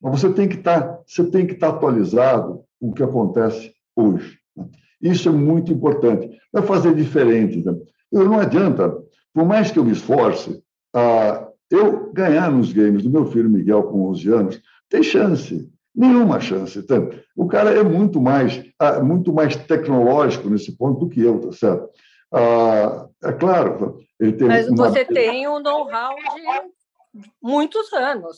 mas 0.02 0.20
você 0.20 0.32
tem 0.32 0.48
que 0.48 0.56
estar, 0.56 0.82
tá, 0.82 1.00
você 1.06 1.24
tem 1.30 1.46
que 1.46 1.54
estar 1.54 1.72
tá 1.72 1.78
atualizado 1.78 2.64
com 2.80 2.90
o 2.90 2.94
que 2.94 3.04
acontece 3.04 3.74
hoje. 3.96 4.40
Né? 4.56 4.66
Isso 5.02 5.28
é 5.28 5.32
muito 5.32 5.72
importante. 5.72 6.40
Vai 6.52 6.64
fazer 6.64 6.96
diferente. 6.96 7.64
Né? 7.64 7.76
Eu, 8.12 8.26
não 8.26 8.40
adianta, 8.40 8.98
por 9.34 9.46
mais 9.46 9.70
que 9.70 9.78
eu 9.78 9.84
me 9.84 9.92
esforce, 9.92 10.64
ah, 10.96 11.46
eu 11.70 12.12
ganhar 12.14 12.50
nos 12.50 12.72
games 12.72 13.04
do 13.04 13.10
meu 13.10 13.26
filho 13.26 13.50
Miguel 13.50 13.84
com 13.84 14.10
11 14.10 14.30
anos, 14.30 14.62
tem 14.90 15.04
chance. 15.04 15.70
Nenhuma 15.98 16.40
chance. 16.40 16.78
Então, 16.78 17.10
o 17.36 17.48
cara 17.48 17.72
é 17.72 17.82
muito 17.82 18.22
mais, 18.22 18.64
ah, 18.78 19.02
muito 19.02 19.34
mais 19.34 19.56
tecnológico 19.56 20.48
nesse 20.48 20.78
ponto 20.78 21.00
do 21.00 21.10
que 21.10 21.22
eu, 21.22 21.40
tá 21.40 21.52
certo? 21.52 21.90
Ah, 22.32 23.08
é 23.24 23.32
claro, 23.32 23.98
ele 24.20 24.34
tem. 24.34 24.48
Mas 24.48 24.70
uma... 24.70 24.90
você 24.90 25.04
tem 25.04 25.48
um 25.48 25.60
know-how 25.60 26.16
de 26.16 27.24
muitos 27.42 27.92
anos. 27.94 28.38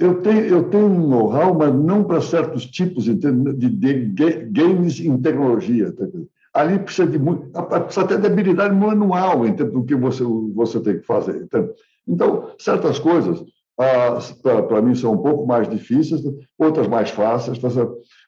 Eu 0.00 0.20
tenho, 0.22 0.44
eu 0.44 0.68
tenho 0.68 0.86
um 0.86 1.08
know-how, 1.08 1.54
mas 1.54 1.72
não 1.72 2.02
para 2.02 2.20
certos 2.20 2.66
tipos 2.66 3.04
de, 3.04 3.14
de, 3.14 3.68
de, 3.68 4.46
games 4.50 4.98
em 4.98 5.20
tecnologia. 5.22 5.92
Tá? 5.92 6.04
Ali 6.52 6.80
precisa 6.80 7.06
de 7.08 7.18
muito, 7.18 7.48
precisa 7.50 8.04
até 8.04 8.16
de 8.16 8.26
habilidade 8.26 8.74
manual 8.74 9.46
em 9.46 9.54
termos 9.54 9.74
do 9.74 9.84
que 9.84 9.94
você, 9.94 10.24
você 10.52 10.80
tem 10.80 10.98
que 10.98 11.06
fazer. 11.06 11.42
Então, 11.42 11.68
então 12.08 12.50
certas 12.58 12.98
coisas 12.98 13.44
para 13.76 14.82
mim 14.82 14.94
são 14.94 15.12
um 15.12 15.18
pouco 15.18 15.46
mais 15.46 15.68
difíceis, 15.68 16.22
outras 16.58 16.88
mais 16.88 17.10
fáceis. 17.10 17.58
Tá 17.58 17.68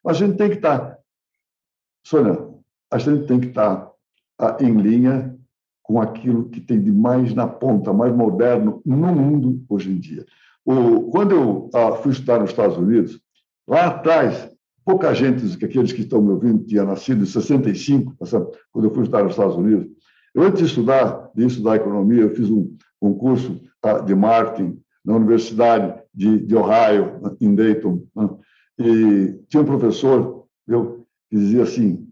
Mas 0.05 0.17
a 0.17 0.27
gente 0.27 0.37
tem 0.37 0.51
que 0.51 0.57
estar, 0.57 0.79
tá, 0.79 0.99
Sônia, 2.05 2.47
a 2.91 2.99
gente 2.99 3.27
tem 3.27 3.41
que 3.41 3.49
estar 3.49 3.77
tá, 3.77 3.93
ah, 4.39 4.57
em 4.61 4.73
linha 4.73 5.35
com 5.83 6.01
aquilo 6.01 6.51
que 6.51 6.61
tem 6.61 6.81
de 6.81 6.93
mais 6.93 7.35
na 7.35 7.47
ponta, 7.47 7.93
mais 7.93 8.15
moderno 8.15 8.83
no 8.85 8.97
mundo 8.97 9.65
hoje 9.69 9.91
em 9.91 9.99
dia. 9.99 10.25
O, 10.65 11.11
quando 11.11 11.35
eu 11.35 11.71
ah, 11.75 11.93
fui 11.93 12.13
estudar 12.13 12.41
nos 12.41 12.51
Estados 12.51 12.77
Unidos, 12.77 13.19
lá 13.67 13.87
atrás, 13.87 14.51
pouca 14.85 15.15
gente, 15.15 15.65
aqueles 15.65 15.93
que 15.93 16.03
estão 16.03 16.21
me 16.21 16.31
ouvindo, 16.31 16.65
tinha 16.65 16.85
nascido 16.85 17.23
em 17.23 17.27
65, 17.27 18.15
quando 18.71 18.87
eu 18.87 18.95
fui 18.95 19.03
estudar 19.03 19.23
nos 19.23 19.33
Estados 19.33 19.57
Unidos. 19.57 19.89
Eu, 20.35 20.43
antes 20.43 20.61
de 20.61 20.67
estudar, 20.67 21.31
de 21.35 21.47
estudar 21.47 21.77
economia, 21.77 22.23
eu 22.23 22.35
fiz 22.35 22.51
um, 22.51 22.77
um 23.01 23.15
curso 23.15 23.59
de 24.05 24.15
marketing 24.15 24.79
na 25.09 25.16
Universidade 25.16 26.03
de, 26.14 26.38
de 26.40 26.55
Ohio, 26.55 27.18
em 27.40 27.55
Dayton, 27.55 28.03
né? 28.14 28.29
e 28.79 29.40
tinha 29.49 29.62
um 29.62 29.66
professor 29.66 30.44
eu, 30.68 31.07
dizia 31.33 31.62
assim: 31.62 32.07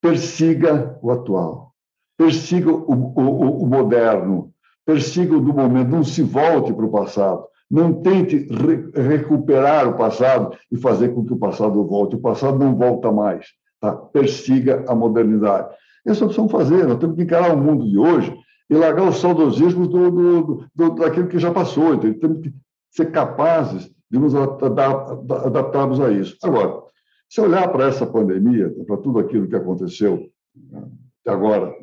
persiga 0.00 0.98
o 1.00 1.12
atual, 1.12 1.72
persiga 2.18 2.72
o, 2.72 3.12
o, 3.16 3.62
o 3.62 3.66
moderno, 3.66 4.52
persiga 4.84 5.36
o 5.36 5.40
do 5.40 5.54
momento, 5.54 5.88
não 5.88 6.02
se 6.02 6.22
volte 6.22 6.72
para 6.72 6.84
o 6.84 6.90
passado. 6.90 7.46
Não 7.70 8.02
tente 8.02 8.36
re 8.36 8.90
recuperar 9.02 9.88
o 9.88 9.96
passado 9.96 10.54
e 10.70 10.76
fazer 10.76 11.14
com 11.14 11.24
que 11.24 11.32
o 11.32 11.38
passado 11.38 11.82
volte. 11.86 12.16
O 12.16 12.20
passado 12.20 12.58
não 12.58 12.76
volta 12.76 13.10
mais. 13.10 13.46
Tá? 13.80 13.92
Persiga 13.92 14.84
a 14.86 14.94
modernidade. 14.94 15.74
Isso 16.04 16.22
nós 16.22 16.36
precisamos 16.36 16.52
fazer. 16.52 16.86
Nós 16.86 16.98
temos 16.98 17.16
que 17.16 17.22
encarar 17.22 17.54
o 17.54 17.56
mundo 17.56 17.88
de 17.88 17.96
hoje 17.96 18.36
e 18.72 18.74
largar 18.74 19.06
os 19.06 19.18
saudosismos 19.18 19.86
do, 19.86 20.10
do, 20.10 20.66
do, 20.74 20.94
daquilo 20.94 21.28
que 21.28 21.38
já 21.38 21.52
passou. 21.52 21.92
Então, 21.92 22.14
temos 22.14 22.40
que 22.40 22.54
ser 22.90 23.12
capazes 23.12 23.94
de 24.10 24.18
nos 24.18 24.34
adaptarmos 24.34 26.00
a 26.00 26.10
isso. 26.10 26.38
Agora, 26.42 26.82
se 27.28 27.38
olhar 27.42 27.70
para 27.70 27.88
essa 27.88 28.06
pandemia, 28.06 28.74
para 28.86 28.96
tudo 28.96 29.18
aquilo 29.18 29.46
que 29.46 29.54
aconteceu 29.54 30.26
né, 30.56 30.88
até 31.20 31.36
agora, 31.36 31.74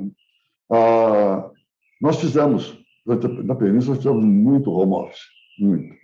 ah, 0.71 1.51
nós 2.01 2.19
fizemos 2.19 2.75
na 3.05 3.53
Península, 3.55 3.93
nós 3.95 4.03
tivemos 4.03 4.25
muito 4.25 4.71
home 4.71 4.93
office, 4.93 5.21
muito. 5.59 5.95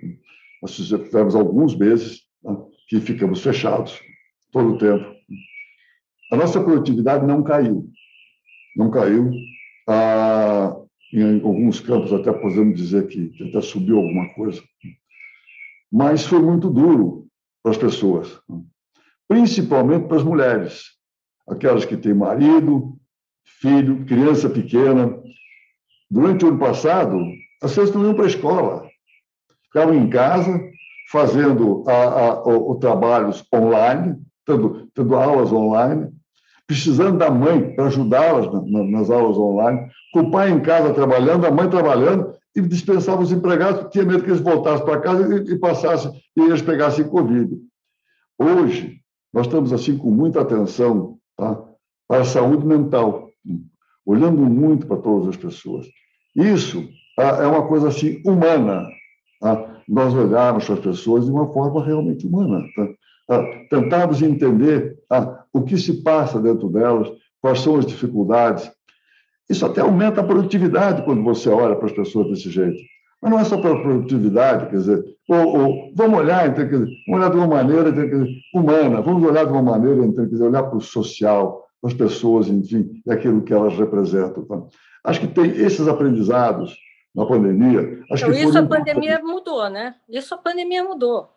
Nós 0.61 0.75
tivemos 0.75 1.35
alguns 1.35 1.75
meses 1.75 2.21
né, 2.43 2.55
que 2.87 3.01
ficamos 3.01 3.41
fechados 3.41 3.99
todo 4.51 4.73
o 4.73 4.77
tempo. 4.77 5.15
A 6.31 6.37
nossa 6.37 6.63
produtividade 6.63 7.25
não 7.25 7.41
caiu. 7.41 7.89
Não 8.77 8.91
caiu. 8.91 9.31
Ah, 9.87 10.75
em 11.13 11.41
alguns 11.41 11.79
campos, 11.79 12.11
até 12.11 12.31
podemos 12.31 12.75
dizer 12.75 13.07
que, 13.07 13.29
que 13.29 13.49
até 13.49 13.61
subiu 13.61 13.97
alguma 13.97 14.33
coisa. 14.33 14.61
Mas 15.91 16.25
foi 16.25 16.41
muito 16.41 16.69
duro 16.69 17.27
para 17.63 17.71
as 17.71 17.77
pessoas, 17.77 18.39
principalmente 19.27 20.07
para 20.07 20.17
as 20.17 20.23
mulheres, 20.23 20.83
aquelas 21.47 21.85
que 21.85 21.95
têm 21.95 22.13
marido, 22.13 22.97
filho, 23.45 24.05
criança 24.05 24.49
pequena. 24.49 25.17
Durante 26.09 26.45
o 26.45 26.49
ano 26.49 26.59
passado, 26.59 27.17
as 27.61 27.71
pessoas 27.71 27.93
não 27.93 28.05
iam 28.05 28.13
para 28.13 28.25
a 28.25 28.27
escola, 28.27 28.89
ficavam 29.63 29.95
em 29.95 30.09
casa 30.09 30.59
fazendo 31.11 31.83
a, 31.87 31.93
a, 31.93 32.43
o, 32.43 32.71
o 32.71 32.75
trabalhos 32.75 33.45
online, 33.53 34.17
tendo, 34.45 34.87
tendo 34.93 35.15
aulas 35.15 35.51
online, 35.51 36.11
precisando 36.67 37.17
da 37.17 37.29
mãe 37.29 37.75
para 37.75 37.85
ajudá-las 37.85 38.51
na, 38.51 38.61
na, 38.61 38.83
nas 38.83 39.09
aulas 39.09 39.37
online, 39.37 39.87
com 40.13 40.21
o 40.21 40.31
pai 40.31 40.51
em 40.51 40.59
casa 40.61 40.93
trabalhando, 40.93 41.45
a 41.45 41.51
mãe 41.51 41.69
trabalhando, 41.69 42.33
e 42.55 42.61
dispensava 42.61 43.21
os 43.21 43.31
empregados, 43.31 43.91
tinha 43.91 44.05
medo 44.05 44.23
que 44.23 44.29
eles 44.29 44.41
voltassem 44.41 44.85
para 44.85 45.01
casa 45.01 45.35
e, 45.35 45.53
e 45.53 45.59
passassem, 45.59 46.11
e 46.37 46.41
eles 46.41 46.61
pegassem 46.61 47.07
Covid. 47.07 47.57
Hoje, 48.39 49.01
nós 49.33 49.45
estamos 49.45 49.73
assim 49.73 49.97
com 49.97 50.09
muita 50.09 50.41
atenção 50.41 51.17
tá, 51.35 51.61
para 52.07 52.21
a 52.21 52.25
saúde 52.25 52.65
mental, 52.65 53.29
olhando 54.05 54.41
muito 54.41 54.87
para 54.87 54.97
todas 54.97 55.29
as 55.29 55.37
pessoas. 55.37 55.85
Isso 56.35 56.87
tá, 57.17 57.43
é 57.43 57.45
uma 57.45 57.67
coisa 57.67 57.89
assim 57.89 58.21
humana, 58.25 58.87
tá? 59.41 59.81
nós 59.87 60.13
olharmos 60.13 60.65
para 60.65 60.75
as 60.75 60.79
pessoas 60.79 61.25
de 61.25 61.31
uma 61.31 61.51
forma 61.51 61.83
realmente 61.83 62.25
humana. 62.25 62.63
Tá? 62.75 62.87
Ah, 63.27 63.43
tentarmos 63.69 64.21
entender 64.21 64.99
ah, 65.09 65.43
o 65.51 65.63
que 65.63 65.77
se 65.77 66.03
passa 66.03 66.39
dentro 66.39 66.69
delas, 66.69 67.11
quais 67.41 67.59
são 67.59 67.77
as 67.77 67.85
dificuldades. 67.85 68.71
Isso 69.49 69.65
até 69.65 69.81
aumenta 69.81 70.21
a 70.21 70.23
produtividade 70.23 71.03
quando 71.03 71.23
você 71.23 71.49
olha 71.49 71.75
para 71.75 71.87
as 71.87 71.91
pessoas 71.91 72.27
desse 72.27 72.49
jeito. 72.49 72.77
Mas 73.21 73.31
não 73.31 73.39
é 73.39 73.43
só 73.43 73.57
para 73.57 73.71
a 73.71 73.81
produtividade, 73.81 74.69
quer 74.69 74.75
dizer, 74.75 75.03
ou, 75.27 75.59
ou, 75.59 75.91
vamos 75.95 76.19
olhar, 76.19 76.47
então, 76.47 76.67
quer 76.67 76.79
dizer, 76.79 76.87
vamos 77.07 77.19
olhar 77.19 77.31
de 77.31 77.37
uma 77.37 77.47
maneira 77.47 77.91
dizer, 77.91 78.27
humana, 78.53 79.01
vamos 79.01 79.27
olhar 79.27 79.45
de 79.45 79.51
uma 79.51 79.63
maneira, 79.63 80.05
então, 80.05 80.25
quer 80.25 80.31
dizer, 80.31 80.43
olhar 80.43 80.63
para 80.63 80.77
o 80.77 80.81
social, 80.81 81.65
para 81.81 81.89
as 81.89 81.97
pessoas, 81.97 82.47
enfim, 82.47 83.01
e 83.05 83.11
aquilo 83.11 83.41
que 83.41 83.53
elas 83.53 83.75
representam. 83.75 84.45
Tá? 84.45 84.61
Acho 85.03 85.21
que 85.21 85.27
tem 85.27 85.49
esses 85.49 85.87
aprendizados 85.87 86.77
na 87.15 87.25
pandemia. 87.25 88.03
Acho 88.11 88.25
então, 88.25 88.37
isso 88.37 88.57
a 88.57 88.63
pandemia 88.63 89.19
mudou, 89.23 89.69
né? 89.69 89.95
Isso 90.09 90.35
a 90.35 90.37
pandemia 90.37 90.83
mudou 90.83 91.34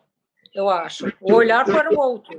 eu 0.59 0.69
acho. 0.69 1.13
O 1.21 1.35
olhar 1.35 1.65
para 1.65 1.95
o 1.95 1.99
outro. 1.99 2.39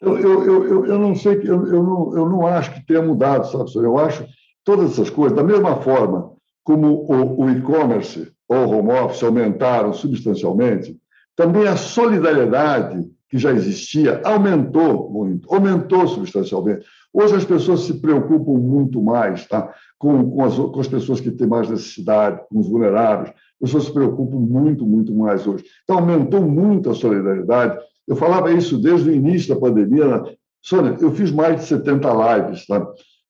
Eu, 0.00 0.18
eu, 0.18 0.64
eu, 0.64 0.86
eu 0.86 0.98
não 0.98 1.14
sei, 1.14 1.36
eu, 1.44 1.66
eu, 1.66 1.82
não, 1.82 2.16
eu 2.16 2.28
não 2.28 2.46
acho 2.46 2.72
que 2.72 2.86
tenha 2.86 3.02
mudado, 3.02 3.46
sabe, 3.46 3.70
senhor? 3.70 3.84
Eu 3.84 3.98
acho 3.98 4.26
todas 4.64 4.92
essas 4.92 5.10
coisas, 5.10 5.36
da 5.36 5.44
mesma 5.44 5.76
forma 5.76 6.32
como 6.64 6.88
o, 6.88 7.44
o 7.44 7.50
e-commerce 7.50 8.32
ou 8.48 8.66
o 8.66 8.78
home 8.78 8.92
office 8.92 9.22
aumentaram 9.22 9.92
substancialmente, 9.92 10.96
também 11.36 11.66
a 11.66 11.76
solidariedade 11.76 13.08
que 13.30 13.38
já 13.38 13.52
existia 13.52 14.20
aumentou 14.24 15.08
muito, 15.08 15.52
aumentou 15.54 16.06
substancialmente. 16.08 16.84
Hoje 17.12 17.36
as 17.36 17.44
pessoas 17.44 17.82
se 17.82 17.94
preocupam 17.94 18.58
muito 18.58 19.00
mais 19.00 19.46
tá? 19.46 19.72
com, 19.98 20.30
com, 20.30 20.44
as, 20.44 20.56
com 20.56 20.80
as 20.80 20.88
pessoas 20.88 21.20
que 21.20 21.30
têm 21.30 21.46
mais 21.46 21.70
necessidade, 21.70 22.40
com 22.48 22.58
os 22.58 22.68
vulneráveis, 22.68 23.32
pessoas 23.60 23.84
se 23.84 23.92
preocupam 23.92 24.38
muito, 24.38 24.86
muito 24.86 25.14
mais 25.14 25.46
hoje. 25.46 25.64
Então, 25.84 25.98
aumentou 25.98 26.40
muito 26.40 26.90
a 26.90 26.94
solidariedade. 26.94 27.78
Eu 28.08 28.16
falava 28.16 28.52
isso 28.52 28.78
desde 28.78 29.10
o 29.10 29.14
início 29.14 29.54
da 29.54 29.60
pandemia. 29.60 30.06
Né? 30.06 30.34
Sônia, 30.62 30.96
eu 31.00 31.12
fiz 31.12 31.30
mais 31.30 31.60
de 31.60 31.66
70 31.66 32.08
lives. 32.08 32.66
Tá? 32.66 32.86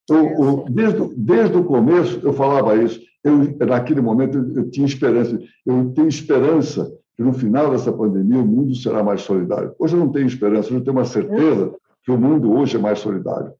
Eu, 0.09 0.17
eu, 0.17 0.65
desde, 0.71 1.15
desde 1.17 1.57
o 1.57 1.65
começo, 1.65 2.21
eu 2.23 2.33
falava 2.33 2.77
isso. 2.77 3.01
Eu, 3.25 3.57
naquele 3.67 4.01
momento, 4.01 4.39
eu, 4.39 4.57
eu 4.57 4.71
tinha 4.71 4.87
esperança. 4.87 5.39
Eu 5.67 5.93
tenho 5.95 6.09
esperança 6.09 6.91
que 7.21 7.25
no 7.25 7.35
final 7.35 7.71
dessa 7.71 7.93
pandemia 7.93 8.39
o 8.39 8.47
mundo 8.47 8.75
será 8.75 9.05
mais 9.05 9.21
solidário. 9.21 9.75
Hoje 9.79 9.95
eu 9.95 10.01
não 10.01 10.11
tenho 10.11 10.27
esperança, 10.27 10.73
eu 10.73 10.83
tenho 10.83 10.97
uma 10.97 11.05
certeza 11.05 11.77
que 12.03 12.11
o 12.11 12.17
mundo 12.17 12.51
hoje 12.51 12.79
é 12.79 12.81
mais 12.81 12.99
solidário. 12.99 13.53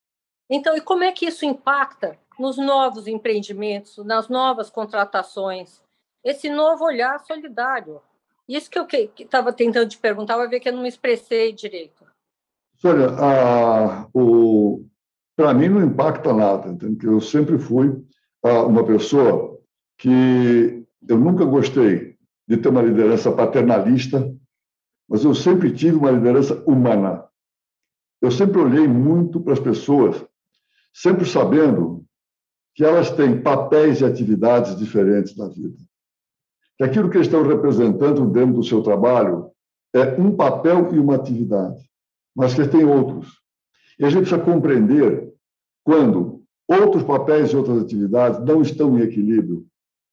Então, 0.49 0.75
e 0.75 0.81
como 0.81 1.05
é 1.05 1.13
que 1.13 1.27
isso 1.27 1.45
impacta 1.45 2.17
nos 2.39 2.57
novos 2.57 3.07
empreendimentos, 3.07 3.99
nas 3.99 4.31
novas 4.31 4.71
contratações? 4.71 5.83
esse 6.25 6.49
novo 6.49 6.87
olhar 6.87 7.21
solidário. 7.21 8.01
Isso 8.49 8.71
que 8.71 8.79
eu 8.79 8.87
estava 9.19 9.53
tentando 9.53 9.91
te 9.91 9.99
perguntar, 9.99 10.39
vai 10.39 10.49
ver 10.49 10.61
que 10.61 10.71
eu 10.71 10.73
não 10.73 10.83
me 10.83 10.89
expressei 10.89 11.53
direito. 11.53 12.03
Olha, 12.83 13.09
para 15.37 15.53
mim 15.53 15.69
não 15.69 15.85
impacta 15.85 16.33
nada, 16.33 16.75
porque 16.75 17.07
eu 17.07 17.21
sempre 17.21 17.59
fui 17.59 18.03
uma 18.43 18.85
pessoa 18.85 19.61
que 19.99 20.83
eu 21.07 21.19
nunca 21.19 21.45
gostei 21.45 22.10
de 22.51 22.57
ter 22.59 22.69
uma 22.69 22.83
liderança 22.83 23.33
paternalista, 23.33 24.31
mas 25.09 25.25
eu 25.25 25.35
sempre 25.35 25.73
tive 25.73 25.97
uma 25.97 26.11
liderança 26.11 26.63
humana. 26.67 27.25
Eu 28.21 28.31
sempre 28.31 28.61
olhei 28.61 28.87
muito 28.87 29.41
para 29.41 29.55
as 29.55 29.61
pessoas, 29.61 30.23
sempre 30.93 31.25
sabendo 31.25 32.05
que 32.75 32.85
elas 32.85 33.11
têm 33.11 33.41
papéis 33.41 34.01
e 34.01 34.05
atividades 34.05 34.77
diferentes 34.77 35.35
na 35.37 35.49
vida 35.49 35.79
que 36.81 36.85
aquilo 36.85 37.11
que 37.11 37.19
eles 37.19 37.27
estão 37.27 37.43
representando 37.43 38.27
dentro 38.31 38.55
do 38.55 38.65
seu 38.65 38.83
trabalho 38.83 39.51
é 39.95 40.19
um 40.19 40.35
papel 40.35 40.95
e 40.95 40.99
uma 40.99 41.15
atividade, 41.15 41.79
mas 42.35 42.55
que 42.55 42.67
tem 42.67 42.87
outros. 42.87 43.39
E 43.99 44.05
a 44.07 44.09
gente 44.09 44.23
precisa 44.23 44.41
compreender 44.41 45.31
quando 45.85 46.43
outros 46.67 47.03
papéis 47.03 47.51
e 47.51 47.57
outras 47.57 47.83
atividades 47.83 48.41
não 48.47 48.63
estão 48.63 48.99
em 48.99 49.03
equilíbrio 49.03 49.67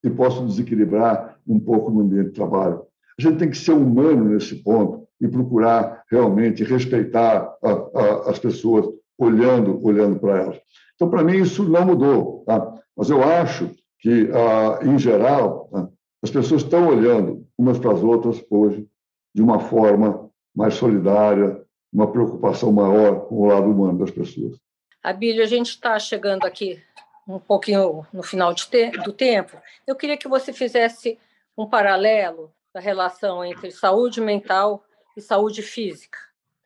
e 0.03 0.09
possam 0.09 0.45
desequilibrar 0.45 1.36
um 1.47 1.59
pouco 1.59 1.91
no 1.91 2.01
ambiente 2.01 2.27
de 2.27 2.33
trabalho. 2.33 2.83
A 3.19 3.21
gente 3.21 3.37
tem 3.37 3.49
que 3.49 3.57
ser 3.57 3.71
humano 3.71 4.25
nesse 4.25 4.55
ponto 4.55 5.07
e 5.19 5.27
procurar 5.27 6.03
realmente 6.11 6.63
respeitar 6.63 7.55
a, 7.63 7.71
a, 7.71 8.29
as 8.29 8.37
pessoas 8.37 8.87
olhando 9.17 9.83
olhando 9.83 10.19
para 10.19 10.37
elas. 10.37 10.61
Então, 10.95 11.09
para 11.09 11.23
mim, 11.23 11.37
isso 11.37 11.63
não 11.63 11.85
mudou. 11.85 12.43
Tá? 12.45 12.75
Mas 12.95 13.09
eu 13.09 13.23
acho 13.23 13.71
que, 13.99 14.29
ah, 14.33 14.79
em 14.83 14.97
geral, 14.97 15.69
tá? 15.71 15.89
As 16.23 16.31
pessoas 16.31 16.63
estão 16.63 16.87
olhando 16.87 17.45
umas 17.57 17.77
para 17.77 17.93
as 17.93 18.01
outras 18.01 18.43
hoje 18.49 18.87
de 19.33 19.41
uma 19.41 19.59
forma 19.59 20.29
mais 20.55 20.73
solidária, 20.73 21.63
uma 21.93 22.11
preocupação 22.11 22.71
maior 22.71 23.27
com 23.27 23.35
o 23.35 23.45
lado 23.45 23.69
humano 23.69 23.99
das 23.99 24.09
pessoas. 24.09 24.57
Abílio, 25.03 25.43
a 25.43 25.45
gente 25.45 25.69
está 25.69 25.97
chegando 25.99 26.45
aqui 26.45 26.81
um 27.27 27.39
pouquinho 27.39 28.05
no 28.11 28.23
final 28.23 28.53
te 28.55 28.67
do 29.03 29.13
tempo. 29.13 29.55
Eu 29.85 29.95
queria 29.95 30.17
que 30.17 30.27
você 30.27 30.51
fizesse 30.51 31.19
um 31.57 31.67
paralelo 31.67 32.51
da 32.73 32.79
relação 32.79 33.43
entre 33.43 33.71
saúde 33.71 34.21
mental 34.21 34.83
e 35.15 35.21
saúde 35.21 35.61
física, 35.61 36.19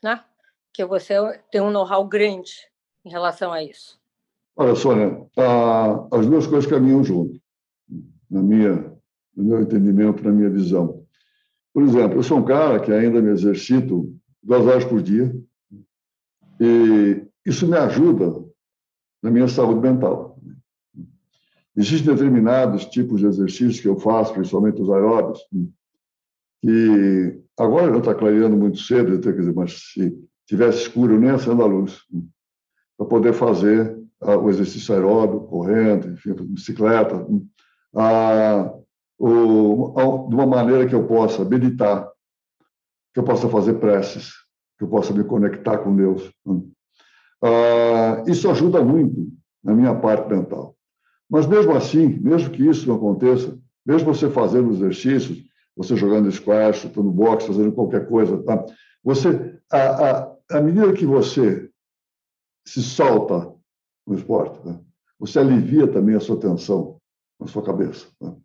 né? 0.04 0.24
Que 0.74 0.86
você 0.86 1.16
tem 1.52 1.62
um 1.62 1.72
know-how 1.72 2.06
grande 2.06 2.52
em 3.06 3.10
relação 3.10 3.52
a 3.52 3.64
isso. 3.64 4.00
Olha, 4.56 4.76
Sônia, 4.76 5.26
as 6.12 6.26
duas 6.28 6.46
coisas 6.46 6.70
caminham 6.70 7.04
junto. 7.04 7.40
Na 8.30 8.42
minha 8.42 8.92
no 9.36 9.44
meu 9.44 9.62
entendimento, 9.62 10.24
na 10.24 10.32
minha 10.32 10.50
visão. 10.50 11.06
Por 11.74 11.84
exemplo, 11.84 12.18
eu 12.18 12.24
sou 12.24 12.38
um 12.38 12.46
cara 12.46 12.80
que 12.80 12.92
ainda 12.92 13.22
me 13.22 13.32
exercito 13.32 14.14
duas 14.44 14.66
horas 14.66 14.86
por 14.86 15.02
dia 15.02 15.34
e 16.60 17.26
isso 17.46 17.68
me 17.68 17.78
ajuda 17.78 18.44
na 19.22 19.32
minha 19.32 19.48
saúde 19.48 19.80
mental. 19.80 20.38
Existem 21.82 22.14
determinados 22.14 22.86
tipos 22.86 23.22
de 23.22 23.26
exercícios 23.26 23.80
que 23.80 23.88
eu 23.88 23.98
faço, 24.00 24.36
principalmente 24.36 24.80
os 24.80 24.90
aeróbicos, 24.92 25.42
que 26.62 27.42
agora 27.58 27.92
já 27.92 27.98
está 27.98 28.14
clareando 28.14 28.56
muito 28.56 28.78
cedo, 28.78 29.20
quer 29.20 29.34
dizer, 29.34 29.52
mas 29.52 29.92
se 29.92 30.16
tivesse 30.46 30.84
escuro, 30.84 31.16
eu 31.16 31.20
nem 31.20 31.32
acendo 31.32 31.64
a 31.64 31.66
luz, 31.66 32.02
para 32.96 33.08
poder 33.08 33.34
fazer 33.34 34.00
ah, 34.22 34.38
o 34.38 34.48
exercício 34.52 34.94
aeróbico, 34.94 35.48
correndo, 35.48 36.12
enfim, 36.12 36.36
bicicleta. 36.50 37.26
Ah, 37.96 38.72
ou, 39.18 40.30
de 40.30 40.36
uma 40.36 40.46
maneira 40.46 40.86
que 40.86 40.94
eu 40.94 41.08
possa 41.08 41.44
meditar, 41.44 42.08
que 43.12 43.20
eu 43.20 43.24
possa 43.24 43.50
fazer 43.50 43.80
preces, 43.80 44.34
que 44.78 44.84
eu 44.84 44.88
possa 44.88 45.12
me 45.14 45.24
conectar 45.24 45.80
com 45.80 45.96
Deus. 45.96 46.32
Ah, 47.44 48.24
isso 48.28 48.48
ajuda 48.52 48.84
muito 48.84 49.32
na 49.64 49.74
minha 49.74 49.96
parte 49.96 50.30
mental. 50.30 50.76
Mas 51.32 51.48
mesmo 51.48 51.72
assim, 51.72 52.08
mesmo 52.20 52.50
que 52.50 52.68
isso 52.68 52.86
não 52.90 52.96
aconteça, 52.96 53.58
mesmo 53.86 54.14
você 54.14 54.30
fazendo 54.30 54.74
exercícios, 54.74 55.42
você 55.78 55.96
jogando 55.96 56.30
squash, 56.30 56.82
chutando 56.82 57.10
boxe, 57.10 57.48
fazendo 57.48 57.72
qualquer 57.72 58.06
coisa, 58.10 58.44
tá? 58.44 58.66
Você, 59.02 59.58
a, 59.72 59.80
a, 59.80 60.36
à 60.52 60.62
medida 60.62 60.92
que 60.92 61.06
você 61.06 61.70
se 62.68 62.84
solta 62.84 63.52
no 64.06 64.16
esporte, 64.16 64.62
tá? 64.62 64.78
você 65.18 65.40
alivia 65.40 65.88
também 65.88 66.16
a 66.16 66.20
sua 66.20 66.38
tensão 66.38 67.00
na 67.40 67.48
sua 67.48 67.64
cabeça. 67.64 68.08
Tá? 68.20 68.36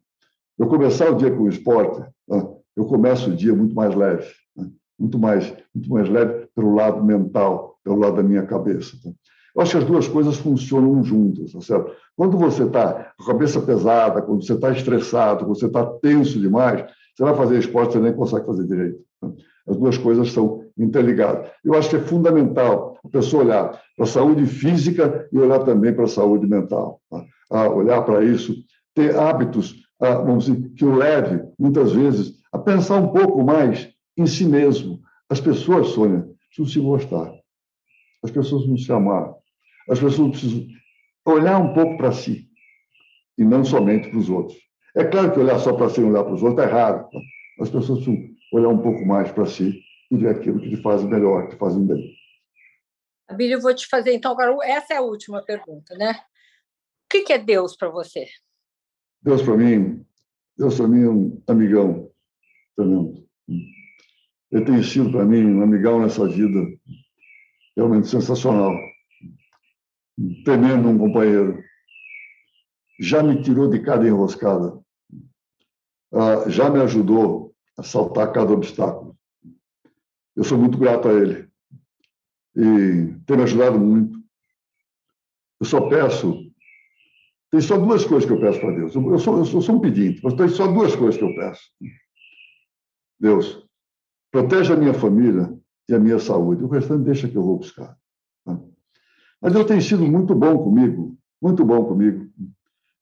eu 0.58 0.68
começar 0.68 1.10
o 1.10 1.16
dia 1.16 1.30
com 1.30 1.42
o 1.42 1.48
esporte, 1.48 2.00
né, 2.28 2.56
eu 2.76 2.86
começo 2.86 3.30
o 3.30 3.36
dia 3.36 3.54
muito 3.54 3.74
mais 3.74 3.94
leve, 3.94 4.30
né, 4.56 4.70
muito 4.98 5.18
mais, 5.18 5.54
muito 5.74 5.90
mais 5.90 6.08
leve 6.08 6.46
pelo 6.54 6.74
lado 6.74 7.04
mental, 7.04 7.78
pelo 7.82 7.96
lado 7.96 8.16
da 8.16 8.22
minha 8.22 8.46
cabeça. 8.46 8.96
Tá? 9.02 9.10
Eu 9.56 9.62
acho 9.62 9.70
que 9.72 9.78
as 9.78 9.84
duas 9.84 10.06
coisas 10.06 10.36
funcionam 10.36 11.02
juntas, 11.02 11.52
tá 11.52 11.60
certo? 11.62 11.90
Quando 12.14 12.36
você 12.36 12.64
está 12.64 13.14
com 13.16 13.22
a 13.22 13.26
cabeça 13.26 13.58
pesada, 13.62 14.20
quando 14.20 14.44
você 14.44 14.52
está 14.52 14.70
estressado, 14.70 15.46
quando 15.46 15.58
você 15.58 15.66
está 15.66 15.86
tenso 16.02 16.38
demais, 16.38 16.84
você 17.14 17.24
vai 17.24 17.34
fazer 17.34 17.58
esporte, 17.58 17.94
você 17.94 18.00
nem 18.00 18.12
consegue 18.12 18.44
fazer 18.44 18.66
direito. 18.66 18.98
Tá? 19.18 19.32
As 19.66 19.78
duas 19.78 19.96
coisas 19.96 20.30
são 20.30 20.62
interligadas. 20.78 21.50
Eu 21.64 21.72
acho 21.72 21.88
que 21.88 21.96
é 21.96 22.00
fundamental 22.00 22.98
a 23.02 23.08
pessoa 23.08 23.44
olhar 23.44 23.80
para 23.96 24.04
a 24.04 24.06
saúde 24.06 24.44
física 24.44 25.26
e 25.32 25.38
olhar 25.38 25.60
também 25.64 25.94
para 25.94 26.04
a 26.04 26.08
saúde 26.08 26.46
mental. 26.46 27.00
Tá? 27.10 27.24
A 27.50 27.68
olhar 27.70 28.02
para 28.02 28.22
isso, 28.22 28.54
ter 28.94 29.16
hábitos, 29.16 29.74
vamos 29.98 30.44
dizer, 30.44 30.70
que 30.74 30.84
o 30.84 30.94
leve, 30.94 31.42
muitas 31.58 31.92
vezes, 31.92 32.34
a 32.52 32.58
pensar 32.58 32.96
um 32.98 33.08
pouco 33.08 33.42
mais 33.42 33.88
em 34.18 34.26
si 34.26 34.44
mesmo. 34.44 35.00
As 35.30 35.40
pessoas, 35.40 35.88
Sônia, 35.88 36.28
precisam 36.48 36.66
se 36.66 36.86
gostar. 36.86 37.32
As 38.22 38.30
pessoas 38.30 38.64
precisam 38.64 38.76
se 38.76 38.92
amar. 38.92 39.34
As 39.88 40.00
pessoas 40.00 40.30
precisam 40.30 40.66
olhar 41.24 41.58
um 41.58 41.72
pouco 41.74 41.96
para 41.96 42.12
si 42.12 42.48
e 43.38 43.44
não 43.44 43.64
somente 43.64 44.08
para 44.08 44.18
os 44.18 44.28
outros. 44.28 44.58
É 44.94 45.04
claro 45.04 45.32
que 45.32 45.40
olhar 45.40 45.58
só 45.58 45.74
para 45.74 45.90
si 45.90 46.00
e 46.00 46.04
olhar 46.04 46.24
para 46.24 46.34
os 46.34 46.42
outros 46.42 46.64
é 46.64 46.68
errado. 46.68 47.10
Tá? 47.10 47.18
As 47.60 47.70
pessoas 47.70 48.04
precisam 48.04 48.36
olhar 48.52 48.68
um 48.68 48.78
pouco 48.78 49.04
mais 49.04 49.30
para 49.30 49.46
si 49.46 49.82
e 50.10 50.16
ver 50.16 50.28
aquilo 50.28 50.60
que 50.60 50.70
te 50.70 50.82
faz 50.82 51.02
melhor, 51.04 51.44
que 51.44 51.54
te 51.54 51.58
faz 51.58 51.76
bem. 51.76 52.14
Abílio, 53.28 53.56
eu 53.56 53.60
vou 53.60 53.74
te 53.74 53.88
fazer, 53.88 54.12
então, 54.12 54.32
agora, 54.32 54.56
essa 54.64 54.94
é 54.94 54.96
a 54.98 55.02
última 55.02 55.42
pergunta, 55.42 55.96
né? 55.96 56.12
O 56.12 57.24
que 57.24 57.32
é 57.32 57.38
Deus 57.38 57.76
para 57.76 57.88
você? 57.88 58.26
Deus 59.20 59.42
para 59.42 59.56
mim, 59.56 60.04
Deus 60.56 60.76
para 60.76 60.86
mim 60.86 61.02
é 61.02 61.08
um 61.08 61.42
amigão 61.48 62.10
tremendo. 62.76 63.26
Ele 64.52 64.64
tem 64.64 64.82
sido 64.82 65.10
para 65.10 65.24
mim 65.24 65.44
um 65.44 65.62
amigão 65.62 66.00
nessa 66.00 66.26
vida 66.28 66.60
realmente 67.76 68.06
sensacional. 68.06 68.72
Tremendo 70.44 70.88
um 70.88 70.98
companheiro. 70.98 71.62
Já 72.98 73.22
me 73.22 73.42
tirou 73.42 73.68
de 73.68 73.80
cada 73.80 74.06
enroscada. 74.06 74.80
Ah, 76.12 76.48
já 76.48 76.70
me 76.70 76.80
ajudou 76.80 77.54
a 77.76 77.82
saltar 77.82 78.32
cada 78.32 78.52
obstáculo. 78.52 79.16
Eu 80.34 80.44
sou 80.44 80.56
muito 80.56 80.78
grato 80.78 81.08
a 81.08 81.12
ele. 81.12 81.48
E 82.54 83.14
tem 83.26 83.36
me 83.36 83.42
ajudado 83.42 83.78
muito. 83.78 84.18
Eu 85.60 85.66
só 85.66 85.88
peço. 85.88 86.50
Tem 87.50 87.60
só 87.60 87.78
duas 87.78 88.04
coisas 88.04 88.26
que 88.26 88.32
eu 88.32 88.40
peço 88.40 88.60
para 88.60 88.74
Deus. 88.74 88.94
Eu 88.94 89.02
sou, 89.02 89.12
eu 89.12 89.44
sou, 89.44 89.58
eu 89.58 89.62
sou 89.62 89.76
um 89.76 89.80
pedinte, 89.80 90.20
mas 90.22 90.34
tem 90.34 90.48
só 90.48 90.66
duas 90.66 90.96
coisas 90.96 91.16
que 91.16 91.24
eu 91.24 91.34
peço. 91.34 91.70
Deus, 93.18 93.66
protege 94.30 94.72
a 94.72 94.76
minha 94.76 94.94
família 94.94 95.54
e 95.88 95.94
a 95.94 95.98
minha 95.98 96.18
saúde. 96.18 96.64
O 96.64 96.68
restante 96.68 97.04
deixa 97.04 97.28
que 97.28 97.36
eu 97.36 97.42
vou 97.42 97.58
buscar. 97.58 97.96
Tá? 98.44 98.58
Mas 99.40 99.52
Deus 99.52 99.66
tem 99.66 99.80
sido 99.80 100.04
muito 100.06 100.34
bom 100.34 100.58
comigo, 100.58 101.16
muito 101.40 101.64
bom 101.64 101.84
comigo. 101.84 102.26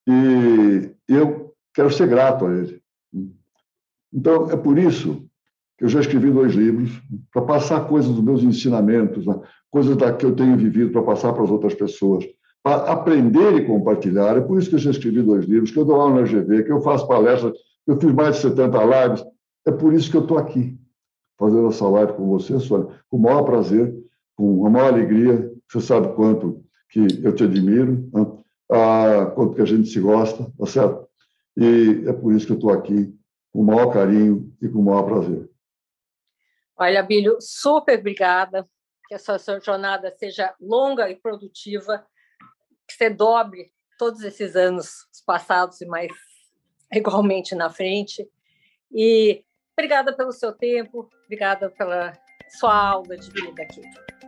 E 0.06 0.90
eu 1.08 1.54
quero 1.72 1.90
ser 1.90 2.08
grato 2.08 2.46
a 2.46 2.54
Ele. 2.54 2.82
Então, 4.12 4.50
é 4.50 4.56
por 4.56 4.78
isso 4.78 5.26
que 5.76 5.84
eu 5.84 5.88
já 5.88 6.00
escrevi 6.00 6.30
dois 6.30 6.54
livros, 6.54 7.02
para 7.32 7.42
passar 7.42 7.88
coisas 7.88 8.12
dos 8.12 8.22
meus 8.22 8.42
ensinamentos, 8.42 9.26
né? 9.26 9.40
coisas 9.70 9.96
da 9.96 10.12
que 10.12 10.24
eu 10.24 10.36
tenho 10.36 10.56
vivido, 10.56 10.92
para 10.92 11.02
passar 11.02 11.32
para 11.32 11.42
as 11.42 11.50
outras 11.50 11.74
pessoas, 11.74 12.24
para 12.62 12.92
aprender 12.92 13.54
e 13.54 13.66
compartilhar. 13.66 14.36
É 14.36 14.40
por 14.40 14.58
isso 14.58 14.68
que 14.68 14.76
eu 14.76 14.80
já 14.80 14.92
escrevi 14.92 15.20
dois 15.20 15.46
livros, 15.46 15.72
que 15.72 15.78
eu 15.78 15.84
dou 15.84 16.00
aula 16.00 16.20
na 16.20 16.22
GV, 16.22 16.62
que 16.62 16.70
eu 16.70 16.80
faço 16.80 17.08
palestras, 17.08 17.52
que 17.84 17.90
eu 17.90 18.00
fiz 18.00 18.12
mais 18.12 18.36
de 18.36 18.42
70 18.42 18.84
lives. 18.84 19.24
É 19.66 19.72
por 19.72 19.92
isso 19.92 20.10
que 20.10 20.16
eu 20.16 20.22
estou 20.22 20.38
aqui, 20.38 20.78
fazendo 21.36 21.66
essa 21.66 21.88
live 21.88 22.12
com 22.12 22.28
você, 22.28 22.58
Sônia, 22.60 22.86
com 23.10 23.16
o 23.16 23.20
maior 23.20 23.42
prazer, 23.42 23.92
com 24.36 24.64
a 24.66 24.70
maior 24.70 24.92
alegria. 24.92 25.52
Você 25.68 25.80
sabe 25.80 26.14
quanto 26.14 26.64
que 26.88 27.00
eu 27.22 27.34
te 27.34 27.44
admiro, 27.44 28.08
né? 28.12 28.44
ah, 28.70 29.26
quanto 29.34 29.54
que 29.54 29.62
a 29.62 29.66
gente 29.66 29.88
se 29.88 30.00
gosta, 30.00 30.50
tá 30.58 30.66
certo? 30.66 31.08
E 31.56 32.04
é 32.08 32.12
por 32.12 32.32
isso 32.32 32.46
que 32.46 32.52
eu 32.52 32.56
estou 32.56 32.70
aqui 32.70 33.14
com 33.52 33.60
o 33.60 33.64
maior 33.64 33.92
carinho 33.92 34.52
e 34.60 34.68
com 34.68 34.80
o 34.80 34.84
maior 34.84 35.04
prazer. 35.04 35.48
Olha, 36.76 37.02
Bílio, 37.02 37.38
super 37.40 37.98
obrigada. 37.98 38.68
Que 39.06 39.14
a 39.14 39.18
sua 39.18 39.38
jornada 39.60 40.14
seja 40.16 40.54
longa 40.58 41.10
e 41.10 41.16
produtiva, 41.16 42.04
que 42.88 42.94
você 42.94 43.10
dobre 43.10 43.70
todos 43.98 44.22
esses 44.22 44.56
anos 44.56 45.06
passados 45.26 45.80
e 45.80 45.86
mais 45.86 46.10
igualmente 46.92 47.54
na 47.54 47.70
frente. 47.70 48.28
E 48.90 49.44
obrigada 49.76 50.16
pelo 50.16 50.32
seu 50.32 50.52
tempo, 50.52 51.10
obrigada 51.24 51.70
pela 51.70 52.12
sua 52.58 52.90
aula 52.90 53.16
de 53.16 53.30
vida 53.30 53.62
aqui. 53.62 53.82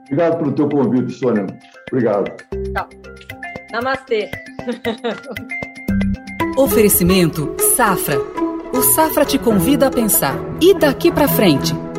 Obrigado 0.06 0.38
pelo 0.38 0.52
teu 0.52 0.68
convite, 0.68 1.12
Sônia. 1.12 1.46
Obrigado. 1.90 2.30
Tchau. 2.72 2.88
Namastê. 3.72 4.30
Oferecimento 6.56 7.54
Safra. 7.76 8.18
O 8.72 8.82
Safra 8.82 9.24
te 9.24 9.38
convida 9.38 9.88
a 9.88 9.90
pensar. 9.90 10.36
E 10.60 10.74
daqui 10.74 11.10
para 11.10 11.28
frente? 11.28 11.85